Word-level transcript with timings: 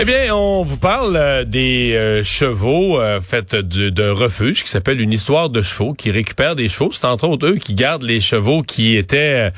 Eh 0.00 0.04
bien, 0.04 0.32
on 0.32 0.62
vous 0.62 0.76
parle 0.76 1.16
euh, 1.16 1.44
des 1.44 1.92
euh, 1.94 2.22
chevaux 2.22 3.00
euh, 3.00 3.20
faits 3.20 3.56
d'un 3.56 4.12
refuge 4.12 4.62
qui 4.62 4.70
s'appelle 4.70 5.00
une 5.00 5.12
histoire 5.12 5.50
de 5.50 5.60
chevaux 5.60 5.92
qui 5.92 6.12
récupère 6.12 6.54
des 6.54 6.68
chevaux. 6.68 6.90
C'est 6.92 7.04
entre 7.04 7.26
autres 7.26 7.48
eux 7.48 7.56
qui 7.56 7.74
gardent 7.74 8.04
les 8.04 8.20
chevaux 8.20 8.62
qui 8.62 8.94
étaient 8.94 9.50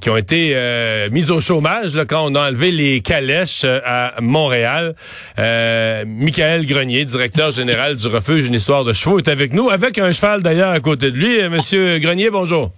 qui 0.00 0.10
ont 0.10 0.16
été 0.16 0.56
mis 1.12 1.30
au 1.30 1.40
chômage 1.40 1.94
là, 1.94 2.04
quand 2.06 2.26
on 2.26 2.34
a 2.34 2.48
enlevé 2.48 2.72
les 2.72 3.02
calèches 3.02 3.64
à 3.64 4.14
Montréal. 4.20 4.96
Michael 5.36 6.66
Grenier, 6.66 7.04
directeur 7.04 7.52
général 7.52 7.94
du 7.94 8.08
refuge 8.08 8.48
une 8.48 8.54
histoire 8.54 8.82
de 8.82 8.92
chevaux, 8.92 9.18
est 9.18 9.28
avec 9.28 9.52
nous 9.52 9.70
avec 9.70 9.98
un 9.98 10.10
cheval 10.10 10.42
d'ailleurs 10.42 10.70
à 10.70 10.80
côté 10.80 11.12
de 11.12 11.16
lui. 11.16 11.48
Monsieur 11.48 11.98
Grenier, 11.98 12.30
bonjour. 12.30 12.72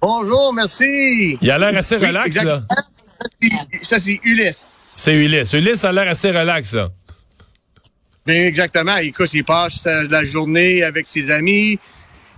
Bonjour, 0.00 0.54
merci. 0.54 1.36
Il 1.42 1.50
a 1.50 1.58
l'air 1.58 1.76
assez 1.76 1.98
relax 1.98 2.42
là. 2.42 2.62
Ça 3.82 3.98
c'est 3.98 4.20
Ulysse. 4.24 4.79
C'est 5.00 5.14
Ulysse. 5.14 5.54
Ulysse 5.54 5.82
a 5.86 5.92
l'air 5.92 6.08
assez 6.08 6.30
relax, 6.30 6.72
ça. 6.72 6.90
Bien, 8.26 8.44
exactement. 8.44 8.98
Écoute, 8.98 9.32
il 9.32 9.44
passe 9.44 9.86
la 9.86 10.26
journée 10.26 10.82
avec 10.82 11.08
ses 11.08 11.30
amis. 11.30 11.78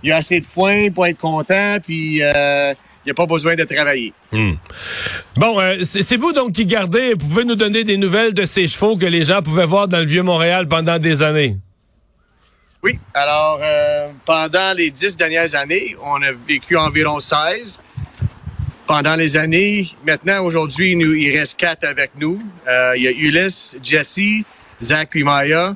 Il 0.05 0.13
a 0.13 0.19
assez 0.19 0.39
de 0.39 0.47
points 0.47 0.89
pour 0.93 1.05
être 1.07 1.19
content, 1.19 1.79
puis 1.85 2.23
euh, 2.23 2.73
il 3.05 3.09
n'a 3.09 3.15
pas 3.15 3.27
besoin 3.27 3.57
de 3.57 3.65
travailler. 3.65 4.13
Hmm. 4.31 4.53
Bon, 5.35 5.59
euh, 5.59 5.79
c'est 5.83 6.17
vous 6.17 6.33
donc 6.33 6.53
qui 6.53 6.65
gardez, 6.65 7.15
vous 7.15 7.27
pouvez 7.29 7.45
nous 7.45 7.57
donner 7.57 7.83
des 7.83 7.97
nouvelles 7.97 8.33
de 8.33 8.45
ces 8.45 8.69
chevaux 8.69 8.97
que 8.97 9.07
les 9.07 9.25
gens 9.25 9.43
pouvaient 9.43 9.67
voir 9.67 9.89
dans 9.89 9.99
le 9.99 10.07
Vieux-Montréal 10.07 10.69
pendant 10.69 11.01
des 11.01 11.21
années? 11.21 11.57
Oui. 12.85 12.97
Alors, 13.13 13.59
euh, 13.61 14.07
pendant 14.25 14.73
les 14.77 14.93
dix 14.93 15.17
dernières 15.17 15.57
années, 15.57 15.97
on 16.01 16.23
a 16.23 16.31
vécu 16.47 16.77
environ 16.77 17.19
16 17.19 17.81
pendant 18.93 19.17
les 19.17 19.39
années. 19.39 19.89
Maintenant, 20.07 20.45
aujourd'hui, 20.45 20.93
il 20.93 21.39
reste 21.39 21.59
quatre 21.59 21.83
avec 21.83 22.11
nous. 22.21 22.43
Euh, 22.69 22.93
il 22.95 23.05
y 23.05 23.09
a 23.09 23.11
Ulysse, 23.11 23.75
Jesse, 23.83 24.45
Zach 24.83 25.09
puis 25.09 25.25
Maya. 25.25 25.75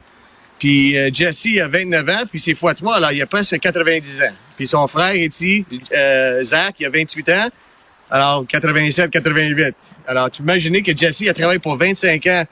Puis 0.58 0.98
euh, 0.98 1.08
Jesse 1.10 1.58
a 1.62 1.66
29 1.66 2.08
ans, 2.10 2.24
puis 2.30 2.38
c'est 2.38 2.54
fois 2.54 2.74
3 2.74 2.96
alors 2.96 3.12
il 3.12 3.22
a 3.22 3.26
presque 3.26 3.58
90 3.58 4.20
ans. 4.20 4.34
Puis 4.58 4.66
son 4.66 4.86
frère 4.86 5.14
ici, 5.16 5.64
euh, 5.92 6.44
Zach, 6.44 6.74
il 6.78 6.84
a 6.84 6.90
28 6.90 7.28
ans, 7.30 7.48
alors 8.10 8.46
87, 8.46 9.10
88. 9.10 9.74
Alors, 10.06 10.30
tu 10.30 10.42
imagines 10.42 10.82
que 10.82 10.94
Jesse 10.94 11.26
a 11.26 11.32
travaillé 11.32 11.58
pour 11.58 11.78
25 11.78 12.26
ans 12.26 12.44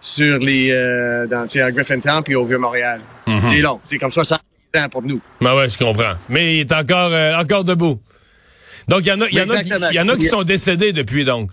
sur 0.00 0.38
les 0.40 0.72
euh, 0.72 1.28
dans 1.28 1.46
à 1.46 1.70
Griffintown 1.70 2.24
puis 2.24 2.34
au 2.34 2.44
Vieux-Montréal. 2.44 3.00
Mm-hmm. 3.28 3.40
C'est 3.48 3.60
long, 3.60 3.80
c'est 3.84 3.98
comme 3.98 4.10
60 4.10 4.40
ans 4.76 4.88
pour 4.90 5.02
nous. 5.02 5.20
Ben 5.40 5.54
ouais, 5.54 5.68
je 5.68 5.78
comprends. 5.78 6.14
Mais 6.28 6.56
il 6.56 6.60
est 6.62 6.72
encore 6.72 7.12
euh, 7.12 7.36
encore 7.36 7.62
debout. 7.62 8.00
Donc, 8.88 9.00
il 9.04 9.08
y 9.08 9.12
en 9.12 9.20
a, 9.20 9.28
y 9.30 9.40
en 9.40 9.50
a, 9.50 9.92
y 9.92 10.00
en 10.00 10.08
a 10.08 10.16
qui 10.16 10.26
sont 10.26 10.42
décédés 10.42 10.92
depuis, 10.92 11.24
donc. 11.24 11.50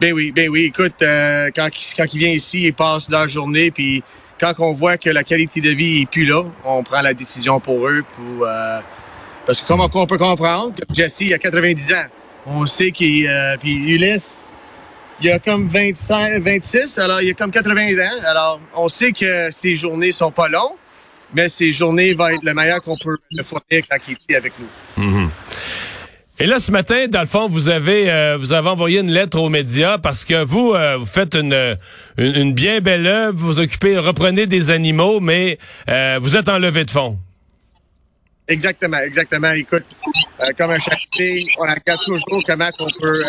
Ben 0.00 0.12
oui, 0.12 0.32
ben 0.32 0.48
oui. 0.48 0.64
Écoute, 0.64 1.00
euh, 1.02 1.50
quand, 1.54 1.68
quand 1.96 2.04
ils 2.12 2.18
viennent 2.18 2.36
ici, 2.36 2.64
ils 2.64 2.74
passent 2.74 3.08
leur 3.08 3.28
journée, 3.28 3.70
puis 3.70 4.02
quand 4.40 4.52
on 4.58 4.72
voit 4.72 4.96
que 4.96 5.10
la 5.10 5.22
qualité 5.22 5.60
de 5.60 5.70
vie 5.70 6.02
est 6.02 6.10
plus 6.10 6.24
là, 6.24 6.42
on 6.64 6.82
prend 6.82 7.02
la 7.02 7.14
décision 7.14 7.60
pour 7.60 7.86
eux. 7.86 8.02
Pour, 8.16 8.44
euh, 8.44 8.80
parce 9.46 9.60
que 9.60 9.68
comme 9.68 9.80
on 9.80 10.06
peut 10.06 10.18
comprendre, 10.18 10.74
que 10.74 10.82
Jesse, 10.92 11.20
il 11.20 11.34
a 11.34 11.38
90 11.38 11.92
ans. 11.92 12.06
On 12.46 12.66
sait 12.66 12.90
qu'il... 12.90 13.28
Euh, 13.28 13.56
puis 13.60 13.74
Ulysse, 13.94 14.42
il 15.20 15.30
a 15.30 15.38
comme 15.38 15.68
25, 15.68 16.42
26, 16.42 16.98
alors 16.98 17.22
il 17.22 17.30
a 17.30 17.34
comme 17.34 17.52
80 17.52 17.92
ans. 17.98 18.20
Alors, 18.26 18.60
on 18.74 18.88
sait 18.88 19.12
que 19.12 19.50
ces 19.52 19.76
journées 19.76 20.10
sont 20.10 20.32
pas 20.32 20.48
longues, 20.48 20.74
mais 21.32 21.48
ces 21.48 21.72
journées 21.72 22.12
vont 22.14 22.26
être 22.26 22.42
le 22.42 22.54
meilleur 22.54 22.82
qu'on 22.82 22.96
peut 22.96 23.16
le 23.30 23.44
fournir 23.44 23.84
quand 23.88 23.98
il 24.08 24.14
est 24.14 24.18
ici 24.20 24.34
avec 24.34 24.52
nous. 24.58 25.04
Mm-hmm. 25.04 25.28
Et 26.38 26.46
là, 26.46 26.60
ce 26.60 26.72
matin, 26.72 27.08
dans 27.08 27.20
le 27.20 27.26
fond, 27.26 27.46
vous 27.48 27.68
avez 27.68 28.10
euh, 28.10 28.38
vous 28.38 28.52
avez 28.52 28.68
envoyé 28.68 29.00
une 29.00 29.10
lettre 29.10 29.38
aux 29.38 29.50
médias 29.50 29.98
parce 29.98 30.24
que 30.24 30.42
vous 30.42 30.72
euh, 30.72 30.96
vous 30.96 31.06
faites 31.06 31.34
une, 31.34 31.76
une, 32.16 32.54
bien 32.54 32.80
belle 32.80 33.06
œuvre, 33.06 33.36
vous 33.36 33.46
vous 33.46 33.60
occupez, 33.60 33.98
reprenez 33.98 34.46
des 34.46 34.70
animaux, 34.70 35.20
mais 35.20 35.58
euh, 35.88 36.18
vous 36.22 36.36
êtes 36.36 36.48
en 36.48 36.58
levée 36.58 36.84
de 36.84 36.90
fonds. 36.90 37.18
Exactement, 38.48 38.98
exactement. 38.98 39.52
Écoute, 39.52 39.84
comme 40.58 40.70
un 40.70 40.80
charité, 40.80 41.44
on 41.58 41.62
regarde 41.62 42.00
toujours 42.02 42.42
comment 42.46 42.70
on 42.80 42.90
peut 43.00 43.22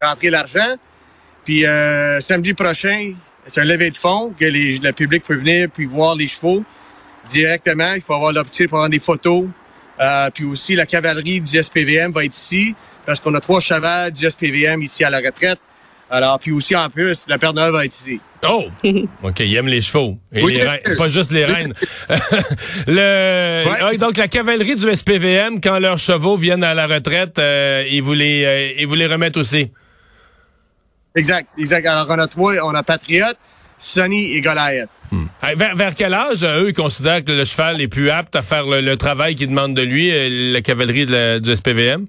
rentrer 0.00 0.30
l'argent. 0.30 0.76
Puis 1.44 1.64
samedi 2.20 2.54
prochain, 2.54 3.14
c'est 3.46 3.62
un 3.62 3.64
levée 3.64 3.90
de 3.90 3.96
fonds 3.96 4.32
que 4.38 4.44
les, 4.44 4.78
le 4.78 4.92
public 4.92 5.24
peut 5.24 5.36
venir 5.36 5.68
puis 5.70 5.86
voir 5.86 6.14
les 6.14 6.28
chevaux 6.28 6.62
directement. 7.28 7.94
Il 7.94 8.02
faut 8.02 8.14
avoir 8.14 8.32
l'opportunité 8.32 8.68
pour 8.68 8.78
avoir 8.78 8.90
des 8.90 9.00
photos. 9.00 9.46
Euh, 10.00 10.30
puis 10.32 10.44
aussi, 10.44 10.74
la 10.74 10.86
cavalerie 10.86 11.40
du 11.40 11.62
SPVM 11.62 12.12
va 12.12 12.24
être 12.24 12.36
ici 12.36 12.74
parce 13.06 13.20
qu'on 13.20 13.34
a 13.34 13.40
trois 13.40 13.60
chevaux 13.60 14.10
du 14.10 14.28
SPVM 14.28 14.82
ici 14.82 15.04
à 15.04 15.10
la 15.10 15.18
retraite. 15.18 15.58
Alors, 16.10 16.40
puis 16.40 16.50
aussi, 16.50 16.74
en 16.74 16.90
plus, 16.90 17.24
la 17.28 17.38
Père 17.38 17.54
Noël 17.54 17.70
va 17.70 17.84
être 17.84 17.96
ici. 17.96 18.20
Oh! 18.44 18.68
OK, 19.22 19.40
il 19.40 19.54
aime 19.56 19.68
les 19.68 19.80
chevaux. 19.80 20.18
Et 20.32 20.42
les 20.42 20.62
reines, 20.62 20.80
pas 20.98 21.08
juste 21.08 21.30
les 21.30 21.44
reines. 21.44 21.72
le, 22.88 23.64
ah, 23.68 23.96
donc, 23.96 24.16
la 24.16 24.26
cavalerie 24.26 24.74
du 24.74 24.90
SPVM, 24.90 25.60
quand 25.60 25.78
leurs 25.78 25.98
chevaux 25.98 26.36
viennent 26.36 26.64
à 26.64 26.74
la 26.74 26.88
retraite, 26.88 27.38
euh, 27.38 27.84
ils, 27.88 28.02
vous 28.02 28.14
les, 28.14 28.44
euh, 28.44 28.72
ils 28.78 28.88
vous 28.88 28.96
les 28.96 29.06
remettent 29.06 29.36
aussi. 29.36 29.70
Exact, 31.14 31.48
exact. 31.58 31.86
Alors, 31.86 32.06
on 32.08 32.18
a 32.18 32.26
trois, 32.26 32.54
on 32.64 32.74
a 32.74 32.82
Patriote, 32.82 33.38
Sonny 33.78 34.32
et 34.32 34.40
Goliath. 34.40 34.90
Hmm. 35.12 35.19
Vers, 35.42 35.94
quel 35.94 36.12
âge, 36.12 36.42
euh, 36.42 36.64
eux, 36.64 36.68
ils 36.68 36.74
considèrent 36.74 37.24
que 37.24 37.32
le 37.32 37.44
cheval 37.44 37.80
est 37.80 37.88
plus 37.88 38.10
apte 38.10 38.36
à 38.36 38.42
faire 38.42 38.66
le, 38.66 38.96
travail 38.96 39.34
qu'ils 39.34 39.48
demandent 39.48 39.74
de 39.74 39.82
lui, 39.82 40.10
euh, 40.10 40.52
la 40.52 40.60
cavalerie 40.60 41.06
de 41.06 41.38
du 41.38 41.56
SPVM? 41.56 42.06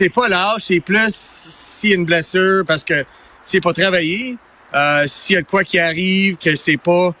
C'est 0.00 0.08
pas 0.08 0.28
l'âge, 0.28 0.62
c'est 0.66 0.80
plus 0.80 1.46
s'il 1.48 1.90
y 1.90 1.92
a 1.92 1.96
une 1.96 2.06
blessure, 2.06 2.64
parce 2.66 2.82
que 2.82 3.04
s'il 3.44 3.58
n'est 3.58 3.62
pas 3.62 3.72
travaillé, 3.74 4.36
euh, 4.74 5.04
s'il 5.06 5.34
y 5.34 5.36
a 5.36 5.42
de 5.42 5.46
quoi 5.46 5.64
qui 5.64 5.78
arrive, 5.78 6.36
que 6.36 6.56
c'est 6.56 6.78
pas 6.78 7.14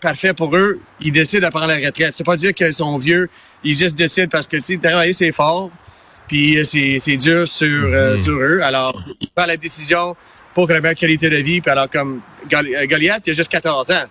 parfait 0.00 0.34
pour 0.34 0.54
eux, 0.54 0.80
ils 1.00 1.12
décident 1.12 1.46
de 1.46 1.52
prendre 1.52 1.68
la 1.68 1.76
retraite. 1.76 2.14
C'est 2.14 2.24
pas 2.24 2.36
dire 2.36 2.52
qu'ils 2.52 2.74
sont 2.74 2.98
vieux, 2.98 3.30
ils 3.64 3.78
juste 3.78 3.94
décident 3.94 4.28
parce 4.28 4.46
que, 4.46 4.56
tu 4.56 4.64
sais, 4.64 4.76
travailler, 4.76 5.12
c'est 5.12 5.32
fort, 5.32 5.70
puis 6.28 6.58
c'est 6.66 7.16
dur 7.16 7.48
sur, 7.48 8.18
sur 8.18 8.34
eux. 8.34 8.60
Alors, 8.62 9.02
ils 9.20 9.30
prennent 9.30 9.48
la 9.48 9.56
décision 9.56 10.16
pour 10.54 10.66
que 10.66 10.72
la 10.72 10.80
meilleure 10.80 10.96
qualité 10.96 11.30
de 11.30 11.36
vie. 11.36 11.60
Puis 11.60 11.70
alors, 11.70 11.88
comme 11.88 12.20
euh, 12.52 12.86
Goliath, 12.86 13.22
il 13.26 13.32
a 13.32 13.34
juste 13.34 13.50
14 13.50 13.90
ans, 13.90 14.04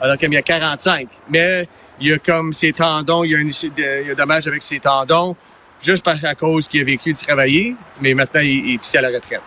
alors 0.00 0.16
qu'il 0.16 0.32
y 0.32 0.36
a 0.36 0.42
45. 0.42 1.08
Mais 1.30 1.68
il 2.00 2.12
a 2.12 2.18
comme 2.18 2.52
ses 2.52 2.72
tendons, 2.72 3.24
il 3.24 3.30
y 3.30 3.34
a, 3.34 3.38
une, 3.38 3.52
il 3.78 4.10
a 4.10 4.14
dommage 4.14 4.46
avec 4.46 4.62
ses 4.62 4.80
tendons, 4.80 5.36
juste 5.82 6.06
à 6.06 6.34
cause 6.34 6.68
qu'il 6.68 6.80
a 6.80 6.84
vécu 6.84 7.12
de 7.12 7.18
travailler, 7.18 7.74
mais 8.00 8.14
maintenant, 8.14 8.40
il, 8.42 8.74
est 8.74 8.84
ici 8.84 8.96
à 8.98 9.02
la 9.02 9.08
retraite. 9.08 9.40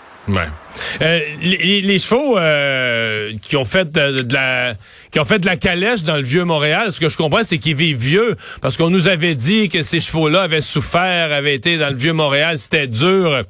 Euh, 1.01 1.19
les, 1.41 1.99
chevaux 1.99 2.37
euh, 2.37 3.33
qui 3.41 3.57
ont 3.57 3.65
fait 3.65 3.91
de, 3.91 4.33
la 4.33 4.75
qui 5.11 5.19
ont 5.19 5.25
fait 5.25 5.39
de 5.39 5.45
la 5.45 5.57
calèche 5.57 6.03
dans 6.03 6.15
le 6.15 6.21
vieux 6.21 6.45
Montréal, 6.45 6.93
ce 6.93 6.99
que 6.99 7.09
je 7.09 7.17
comprends, 7.17 7.41
c'est 7.43 7.57
qu'ils 7.57 7.75
vivent 7.75 7.97
vieux, 7.97 8.35
parce 8.61 8.77
qu'on 8.77 8.89
nous 8.89 9.07
avait 9.07 9.35
dit 9.35 9.69
que 9.69 9.81
ces 9.81 9.99
chevaux-là 9.99 10.43
avaient 10.43 10.61
souffert, 10.61 11.33
avaient 11.33 11.55
été 11.55 11.77
dans 11.77 11.89
le 11.89 11.95
vieux 11.95 12.13
Montréal, 12.13 12.57
c'était 12.57 12.87
dur. 12.87 13.43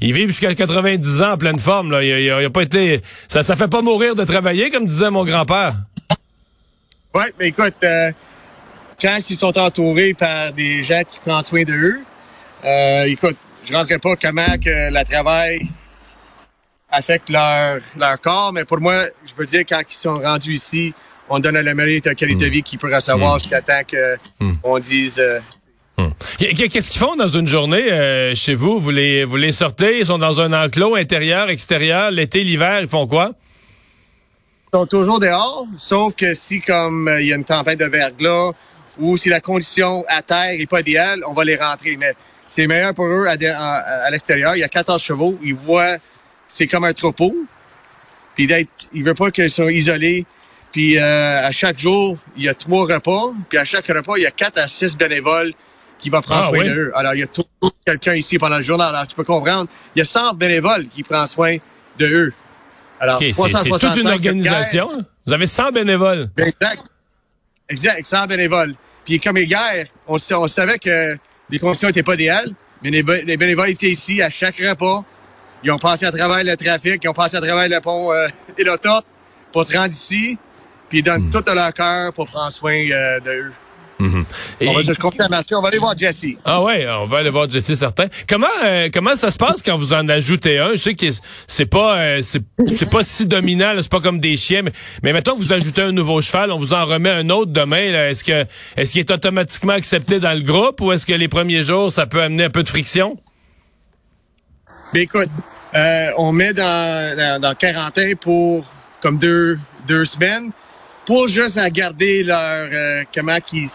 Ils 0.00 0.12
vivent 0.12 0.28
jusqu'à 0.28 0.54
90 0.54 1.22
ans 1.22 1.32
en 1.32 1.38
pleine 1.38 1.58
forme. 1.58 1.92
Là. 1.92 2.02
Il, 2.02 2.30
a, 2.30 2.50
pas 2.50 2.62
été. 2.62 3.00
Ça, 3.28 3.42
ça 3.42 3.56
fait 3.56 3.68
pas 3.68 3.82
mourir 3.82 4.14
de 4.14 4.24
travailler, 4.24 4.70
comme 4.70 4.86
disait 4.86 5.10
mon 5.10 5.24
grand-père. 5.24 5.74
Oui, 7.14 7.24
mais 7.38 7.48
écoute, 7.48 7.74
euh, 7.84 8.10
quand 9.00 9.18
ils 9.28 9.36
sont 9.36 9.56
entourés 9.58 10.14
par 10.14 10.52
des 10.52 10.82
gens 10.82 11.02
qui 11.08 11.18
prennent 11.20 11.44
soin 11.44 11.62
d'eux, 11.62 12.00
euh, 12.64 13.04
écoute, 13.04 13.36
je 13.64 13.74
rentrerai 13.74 13.98
pas 13.98 14.16
comment 14.16 14.58
que 14.58 14.90
le 14.90 15.04
travail 15.04 15.68
affecte 16.92 17.28
leur, 17.30 17.78
leur 17.98 18.20
corps, 18.20 18.52
mais 18.52 18.64
pour 18.64 18.80
moi, 18.80 19.04
je 19.26 19.32
veux 19.36 19.46
dire, 19.46 19.62
quand 19.68 19.80
ils 19.88 19.96
sont 19.96 20.18
rendus 20.18 20.54
ici, 20.54 20.94
on 21.28 21.38
donne 21.38 21.58
la 21.58 21.74
mérite 21.74 22.04
de 22.04 22.12
qualité 22.12 22.44
de 22.44 22.50
hmm. 22.50 22.52
vie 22.52 22.62
qu'ils 22.62 22.78
pourraient 22.78 23.00
savoir 23.00 23.36
hmm. 23.36 23.40
jusqu'à 23.40 23.62
temps 23.62 23.82
qu'on 23.90 24.78
hmm. 24.78 24.80
dise 24.80 25.18
euh. 25.18 25.40
Qu'est-ce 26.38 26.90
qu'ils 26.90 27.00
font 27.00 27.16
dans 27.16 27.28
une 27.28 27.46
journée 27.46 27.92
euh, 27.92 28.34
chez 28.34 28.54
vous? 28.54 28.80
Vous 28.80 28.90
les, 28.90 29.24
vous 29.24 29.36
les 29.36 29.52
sortez? 29.52 30.00
Ils 30.00 30.06
sont 30.06 30.18
dans 30.18 30.40
un 30.40 30.52
enclos 30.52 30.94
intérieur, 30.96 31.48
extérieur. 31.48 32.10
L'été, 32.10 32.44
l'hiver, 32.44 32.80
ils 32.80 32.88
font 32.88 33.06
quoi? 33.06 33.32
Ils 34.72 34.78
sont 34.78 34.86
toujours 34.86 35.20
dehors, 35.20 35.66
sauf 35.76 36.14
que 36.14 36.34
si 36.34 36.60
comme 36.60 37.08
euh, 37.08 37.20
il 37.20 37.28
y 37.28 37.32
a 37.32 37.36
une 37.36 37.44
tempête 37.44 37.78
de 37.78 37.84
verglas 37.84 38.52
ou 38.98 39.16
si 39.16 39.28
la 39.28 39.40
condition 39.40 40.04
à 40.08 40.22
terre 40.22 40.56
n'est 40.58 40.66
pas 40.66 40.80
idéale, 40.80 41.20
on 41.26 41.32
va 41.32 41.44
les 41.44 41.56
rentrer. 41.56 41.96
Mais 41.96 42.14
c'est 42.48 42.66
meilleur 42.66 42.94
pour 42.94 43.06
eux 43.06 43.26
à, 43.26 44.10
l'extérieur. 44.10 44.56
Il 44.56 44.60
y 44.60 44.64
a 44.64 44.68
14 44.68 45.00
chevaux. 45.02 45.38
Ils 45.42 45.54
voient, 45.54 45.96
c'est 46.48 46.66
comme 46.66 46.84
un 46.84 46.92
troupeau. 46.92 47.34
Puis 48.34 48.46
d'être, 48.46 48.70
ils 48.92 49.04
veulent 49.04 49.14
pas 49.14 49.30
qu'ils 49.30 49.50
soient 49.50 49.72
isolés. 49.72 50.26
Puis 50.72 50.98
euh, 50.98 51.46
à 51.46 51.50
chaque 51.52 51.78
jour, 51.78 52.16
il 52.36 52.44
y 52.44 52.48
a 52.48 52.54
trois 52.54 52.86
repas. 52.86 53.32
Puis 53.48 53.58
à 53.58 53.64
chaque 53.64 53.86
repas, 53.88 54.14
il 54.16 54.22
y 54.22 54.26
a 54.26 54.30
quatre 54.30 54.58
à 54.58 54.68
six 54.68 54.96
bénévoles 54.96 55.52
qui 55.98 56.08
va 56.10 56.22
prendre 56.22 56.44
Ah, 56.46 56.48
soin 56.48 56.58
oui? 56.60 56.68
d'eux. 56.68 56.90
Alors, 56.94 57.14
il 57.14 57.20
y 57.20 57.22
a 57.22 57.26
toujours 57.28 57.48
quelqu'un 57.86 58.14
ici 58.14 58.38
pendant 58.38 58.56
le 58.56 58.62
journal. 58.62 58.94
Alors, 58.94 59.06
tu 59.06 59.14
peux 59.14 59.22
comprendre, 59.24 59.68
il 59.94 60.00
y 60.00 60.02
a 60.02 60.04
100 60.04 60.34
bénévoles 60.34 60.88
qui 60.88 61.02
prennent 61.04 61.28
soin 61.28 61.56
de 61.98 62.06
eux. 62.06 62.32
Alors, 62.98 63.18
c'est- 63.20 63.26
toute 63.26 63.34
365 63.36 63.96
une 64.00 64.08
organisation. 64.08 64.90
hein? 64.92 65.02
Vous 65.26 65.32
avez 65.32 65.46
100 65.46 65.70
bénévoles. 65.70 66.28
Ben, 66.36 66.48
Exact. 66.48 66.82
Exact, 67.68 68.06
100 68.06 68.26
bénévoles. 68.26 68.74
Puis 69.04 69.20
comme 69.20 69.36
hier, 69.36 69.86
on, 70.08 70.16
on 70.32 70.46
savait 70.48 70.78
que 70.78 71.16
les 71.50 71.58
conditions 71.58 71.88
n'étaient 71.88 72.02
pas 72.02 72.14
idéales, 72.14 72.50
mais 72.82 72.90
les, 72.90 73.02
les 73.24 73.36
bénévoles 73.36 73.70
étaient 73.70 73.90
ici 73.90 74.20
à 74.22 74.30
chaque 74.30 74.56
repas. 74.56 75.04
Ils 75.64 75.70
ont 75.70 75.78
passé 75.78 76.06
à 76.06 76.12
travers 76.12 76.42
le 76.44 76.56
trafic, 76.56 77.00
ils 77.04 77.08
ont 77.08 77.12
passé 77.12 77.36
à 77.36 77.40
travers 77.40 77.68
le 77.68 77.80
pont 77.80 78.12
euh, 78.12 78.26
et 78.58 78.64
l'autote 78.64 79.04
pour 79.52 79.64
se 79.64 79.76
rendre 79.76 79.92
ici. 79.92 80.38
Puis 80.88 80.98
ils 80.98 81.02
donnent 81.02 81.30
tout 81.30 81.40
de 81.40 81.52
leur 81.52 81.72
cœur 81.72 82.12
pour 82.12 82.26
prendre 82.26 82.52
soin 82.52 82.72
euh, 82.74 83.20
de 83.20 83.30
eux. 83.30 83.52
Et- 84.60 84.66
On 84.68 84.74
va 84.74 84.82
juste 84.82 84.98
continuer 84.98 85.26
à 85.26 85.28
marcher. 85.28 85.54
On 85.54 85.62
va 85.62 85.68
aller 85.68 85.78
voir 85.78 85.96
Jesse. 85.96 86.24
Ah 86.44 86.60
ouais, 86.60 86.84
on 86.90 87.06
va 87.06 87.18
aller 87.18 87.30
voir 87.30 87.48
Jesse 87.48 87.72
certain. 87.74 88.06
Comment 88.28 88.48
euh, 88.64 88.88
comment 88.92 89.14
ça 89.14 89.30
se 89.30 89.38
passe 89.38 89.62
quand 89.62 89.76
vous 89.78 89.92
en 89.92 90.08
ajoutez 90.08 90.58
un? 90.58 90.72
Je 90.72 90.76
sais 90.78 90.94
que 90.94 91.06
c'est 91.46 91.66
pas 91.66 91.98
euh, 91.98 92.20
c'est 92.22 92.90
pas 92.90 93.04
si 93.04 93.26
dominant, 93.26 93.74
c'est 93.76 93.88
pas 93.88 94.00
comme 94.00 94.18
des 94.18 94.36
chiens, 94.36 94.62
mais, 94.62 94.72
mais 95.04 95.12
mettons 95.12 95.34
que 95.34 95.38
vous 95.38 95.52
ajoutez 95.52 95.82
un 95.82 95.92
nouveau 95.92 96.20
cheval, 96.20 96.50
on 96.50 96.58
vous 96.58 96.74
en 96.74 96.84
remet 96.84 97.10
un 97.10 97.30
autre 97.30 97.52
demain. 97.52 98.08
Est-ce 98.08 98.24
que 98.24 98.44
est-ce 98.76 98.90
qu'il 98.90 99.00
est 99.02 99.10
automatiquement 99.12 99.74
accepté 99.74 100.18
dans 100.18 100.36
le 100.36 100.42
groupe 100.42 100.80
ou 100.80 100.90
est-ce 100.90 101.06
que 101.06 101.12
les 101.12 101.28
premiers 101.28 101.62
jours 101.62 101.92
ça 101.92 102.06
peut 102.06 102.22
amener 102.22 102.44
un 102.46 102.50
peu 102.50 102.64
de 102.64 102.68
friction? 102.68 103.16
Ben 104.92 105.02
écoute, 105.02 105.30
euh, 105.74 106.10
on 106.18 106.32
met 106.32 106.52
dans, 106.52 107.16
dans, 107.16 107.40
dans 107.40 107.54
quarantaine 107.54 108.16
pour 108.16 108.66
comme 109.00 109.18
deux, 109.18 109.58
deux 109.86 110.04
semaines 110.04 110.52
pour 111.06 111.28
juste 111.28 111.56
à 111.58 111.70
garder 111.70 112.22
leur 112.22 112.36
euh, 112.72 113.02
comment 113.14 113.38
ils 113.52 113.68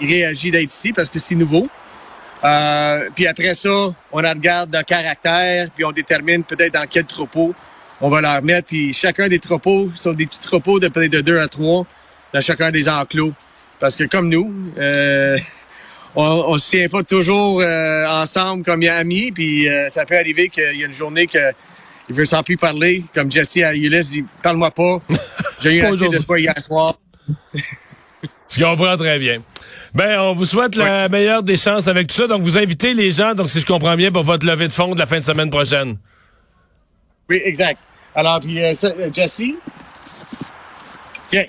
réagissent 0.00 0.50
d'être 0.52 0.72
ici 0.72 0.92
parce 0.92 1.08
que 1.08 1.18
c'est 1.18 1.34
nouveau. 1.34 1.68
Euh, 2.44 3.08
puis 3.14 3.26
après 3.26 3.54
ça, 3.54 3.70
on 3.70 4.16
regarde 4.16 4.74
le 4.74 4.82
caractère, 4.82 5.68
puis 5.74 5.84
on 5.84 5.92
détermine 5.92 6.42
peut-être 6.42 6.74
dans 6.74 6.86
quel 6.88 7.04
troupeau 7.04 7.54
on 8.00 8.10
va 8.10 8.20
leur 8.20 8.42
mettre. 8.42 8.68
Puis 8.68 8.92
chacun 8.92 9.28
des 9.28 9.38
troupeaux 9.38 9.90
sont 9.94 10.12
des 10.12 10.26
petits 10.26 10.40
troupeaux 10.40 10.80
de 10.80 10.88
peut-être 10.88 11.12
de 11.12 11.20
deux 11.20 11.38
à 11.38 11.48
trois 11.48 11.86
dans 12.32 12.40
chacun 12.40 12.70
des 12.70 12.88
enclos. 12.88 13.32
Parce 13.78 13.94
que 13.94 14.04
comme 14.04 14.28
nous, 14.28 14.52
euh, 14.78 15.36
on, 16.14 16.44
on 16.48 16.58
se 16.58 16.70
tient 16.70 16.88
pas 16.88 17.02
toujours 17.02 17.60
euh, 17.60 18.06
ensemble 18.06 18.64
comme 18.64 18.82
amis, 18.82 19.32
puis 19.32 19.68
euh, 19.68 19.88
ça 19.88 20.04
peut 20.04 20.16
arriver 20.16 20.48
qu'il 20.48 20.76
y 20.76 20.82
a 20.82 20.86
une 20.86 20.92
journée 20.92 21.26
que 21.26 21.38
il 22.08 22.16
veut 22.16 22.24
s'en 22.24 22.42
plus 22.42 22.56
parler, 22.56 23.04
comme 23.14 23.30
Jesse 23.30 23.58
à 23.58 23.74
Ulysse 23.74 24.10
dit 24.10 24.24
parle-moi 24.42 24.70
pas. 24.70 24.98
J'ai 25.60 25.76
eu 25.76 25.80
assez 25.82 26.08
de 26.08 26.18
toi 26.18 26.38
hier 26.38 26.60
soir. 26.60 26.98
Je 27.54 28.62
comprends 28.62 28.96
très 28.96 29.18
bien. 29.18 29.42
Ben, 29.94 30.20
on 30.20 30.34
vous 30.34 30.44
souhaite 30.44 30.74
la 30.74 31.08
meilleure 31.08 31.42
des 31.42 31.56
chances 31.56 31.86
avec 31.86 32.08
tout 32.08 32.14
ça. 32.14 32.26
Donc, 32.26 32.42
vous 32.42 32.58
invitez 32.58 32.94
les 32.94 33.12
gens, 33.12 33.34
donc 33.34 33.50
si 33.50 33.60
je 33.60 33.66
comprends 33.66 33.94
bien, 33.94 34.10
pour 34.10 34.24
votre 34.24 34.46
levée 34.46 34.66
de 34.66 34.72
fonds 34.72 34.94
de 34.94 34.98
la 34.98 35.06
fin 35.06 35.20
de 35.20 35.24
semaine 35.24 35.50
prochaine. 35.50 35.96
Oui, 37.28 37.40
exact. 37.44 37.78
Alors 38.14 38.40
puis 38.40 38.58
ça, 38.74 38.88
euh, 38.88 39.10
Jesse, 39.12 39.42
tiens, 41.26 41.44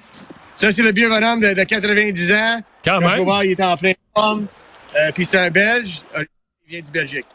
ça 0.55 0.71
c'est 0.71 0.81
le 0.83 0.93
vieux 0.93 1.09
bonhomme 1.09 1.39
de, 1.41 1.53
de 1.53 1.63
90 1.63 2.31
ans. 2.33 2.59
Quand 2.85 2.99
même. 2.99 3.17
faut 3.17 3.23
voir, 3.25 3.43
il 3.43 3.51
est 3.51 3.61
en 3.63 3.77
plein 3.77 3.93
forme. 4.15 4.45
Euh, 4.95 5.11
puis 5.13 5.25
c'est 5.25 5.37
un 5.37 5.49
Belge. 5.49 6.01
Il 6.17 6.25
vient 6.69 6.81
du 6.81 6.91
Belgique. 6.91 7.25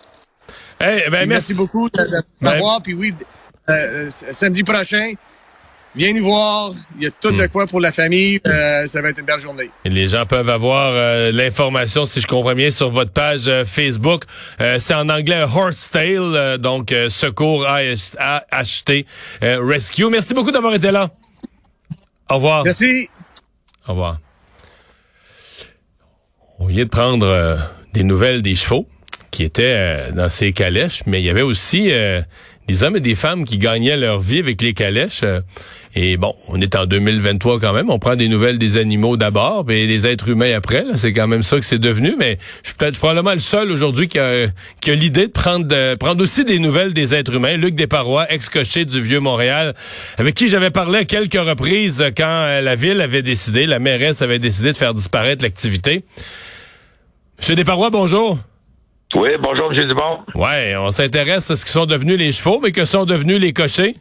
Eh 0.81 0.85
ben, 0.85 1.11
merci. 1.11 1.27
merci 1.29 1.55
beaucoup 1.55 1.89
de, 1.91 1.99
de 2.03 2.09
Ben- 2.41 2.53
m'avoir. 2.53 2.81
Puis 2.83 2.95
oui, 2.95 3.15
euh, 3.69 3.73
euh, 3.73 4.11
samedi 4.33 4.63
prochain, 4.63 5.13
viens 5.97 6.13
nous 6.13 6.23
voir. 6.25 6.71
Il 6.97 7.05
y 7.05 7.07
a 7.07 7.11
tout 7.11 7.33
de 7.33 7.43
Hmm. 7.45 7.49
quoi 7.49 7.67
pour 7.67 7.81
la 7.81 7.91
famille. 7.91 8.41
Euh, 8.47 8.87
ça 8.87 9.03
va 9.03 9.09
être 9.09 9.19
une 9.19 9.25
belle 9.27 9.41
journée. 9.41 9.71
Et 9.85 9.89
Les 9.91 10.07
gens 10.09 10.25
peuvent 10.27 10.49
avoir 10.49 10.93
euh, 10.95 11.33
l'information, 11.33 12.07
si 12.07 12.21
je 12.21 12.27
comprends 12.29 12.55
bien, 12.55 12.71
sur 12.71 12.91
votre 12.91 13.11
page 13.13 13.49
euh, 13.49 13.65
Facebook. 13.65 14.23
Euh, 14.61 14.79
c'est 14.79 14.95
en 14.95 15.09
anglais 15.09 15.43
Horse 15.43 15.91
Tail, 15.91 16.17
euh, 16.19 16.59
donc 16.59 16.93
euh, 16.93 17.09
secours 17.09 17.67
AHT 17.67 19.05
euh, 19.43 19.59
Rescue. 19.65 20.09
Merci 20.11 20.33
beaucoup 20.35 20.53
d'avoir 20.53 20.75
été 20.75 20.91
là. 20.93 21.09
Au 22.31 22.37
revoir. 22.37 22.65
Merci. 22.65 23.09
Au 23.87 23.93
revoir. 23.93 24.19
On 26.59 26.67
vient 26.67 26.85
de 26.85 26.91
prendre 26.91 27.27
euh, 27.27 27.57
des 27.95 28.03
nouvelles 28.03 28.43
des 28.43 28.55
chevaux 28.55 28.89
qui 29.31 29.45
étaient 29.45 29.75
euh, 29.77 30.13
dans 30.13 30.29
ces 30.29 30.53
calèches, 30.53 31.03
mais 31.07 31.21
il 31.21 31.25
y 31.25 31.31
avait 31.31 31.43
aussi 31.43 31.93
euh, 31.93 32.21
des 32.69 32.83
hommes 32.83 32.97
et 32.97 33.01
des 33.01 33.15
femmes 33.15 33.45
qui 33.47 33.57
gagnaient 33.57 33.97
leur 33.97 34.21
vie 34.21 34.41
avec 34.41 34.61
les 34.61 34.75
calèches. 34.75 35.23
euh, 35.23 35.41
et 35.95 36.19
bon, 36.19 36.35
on 36.49 36.61
est 36.61 36.77
en 36.77 36.85
2023 36.85 37.59
quand 37.61 37.73
même. 37.73 37.89
On 37.89 37.99
prend 37.99 38.15
des 38.15 38.29
nouvelles 38.29 38.59
des 38.59 38.77
animaux 38.77 39.17
d'abord, 39.17 39.65
mais 39.67 39.87
des 39.87 40.07
êtres 40.07 40.29
humains 40.29 40.55
après. 40.55 40.85
C'est 40.97 41.15
quand 41.15 41.27
même 41.27 41.43
ça 41.43 41.57
que 41.57 41.65
c'est 41.65 41.79
devenu. 41.79 42.15
Mais 42.19 42.39
je 42.63 42.69
suis 42.69 42.77
peut-être 42.77 42.99
probablement 42.99 43.33
le 43.33 43.39
seul 43.39 43.71
aujourd'hui 43.71 44.07
qui 44.07 44.19
a, 44.19 44.49
qui 44.83 44.95
l'idée 44.95 45.29
de 45.29 45.33
prendre, 45.33 45.65
de 45.67 45.95
prendre 45.95 46.23
aussi 46.23 46.45
des 46.45 46.59
nouvelles 46.59 46.93
des 46.93 47.15
êtres 47.15 47.35
humains. 47.35 47.57
Luc 47.57 47.75
Desparois, 47.75 48.31
ex-cocher 48.31 48.85
du 48.85 49.01
Vieux-Montréal, 49.01 49.75
avec 50.19 50.35
qui 50.35 50.49
j'avais 50.49 50.71
parlé 50.71 50.99
à 50.99 51.05
quelques 51.07 51.41
reprises 51.41 52.05
quand 52.17 52.25
euh, 52.27 52.61
la 52.61 52.75
ville 52.75 53.01
avait 53.01 53.23
décidé, 53.23 53.67
la 53.67 53.79
mairesse 53.79 54.21
avait 54.21 54.39
décidé 54.39 54.73
de 54.73 54.77
faire 54.77 54.93
disparaître 54.93 55.43
l'activité. 55.43 56.05
Monsieur 57.39 57.55
Desparois, 57.57 57.89
bonjour. 57.91 58.39
Oui, 59.15 59.31
bonjour, 59.43 59.73
M. 59.73 59.89
Dubon. 59.89 60.19
Ouais, 60.35 60.75
on 60.77 60.91
s'intéresse 60.91 61.51
à 61.51 61.57
ce 61.57 61.65
qui 61.65 61.73
sont 61.73 61.87
devenus 61.87 62.19
les 62.19 62.31
chevaux, 62.31 62.61
mais 62.63 62.73
que 62.73 62.85
sont 62.85 63.07
devenus 63.07 63.41
les 63.41 63.53
cochers. 63.55 63.97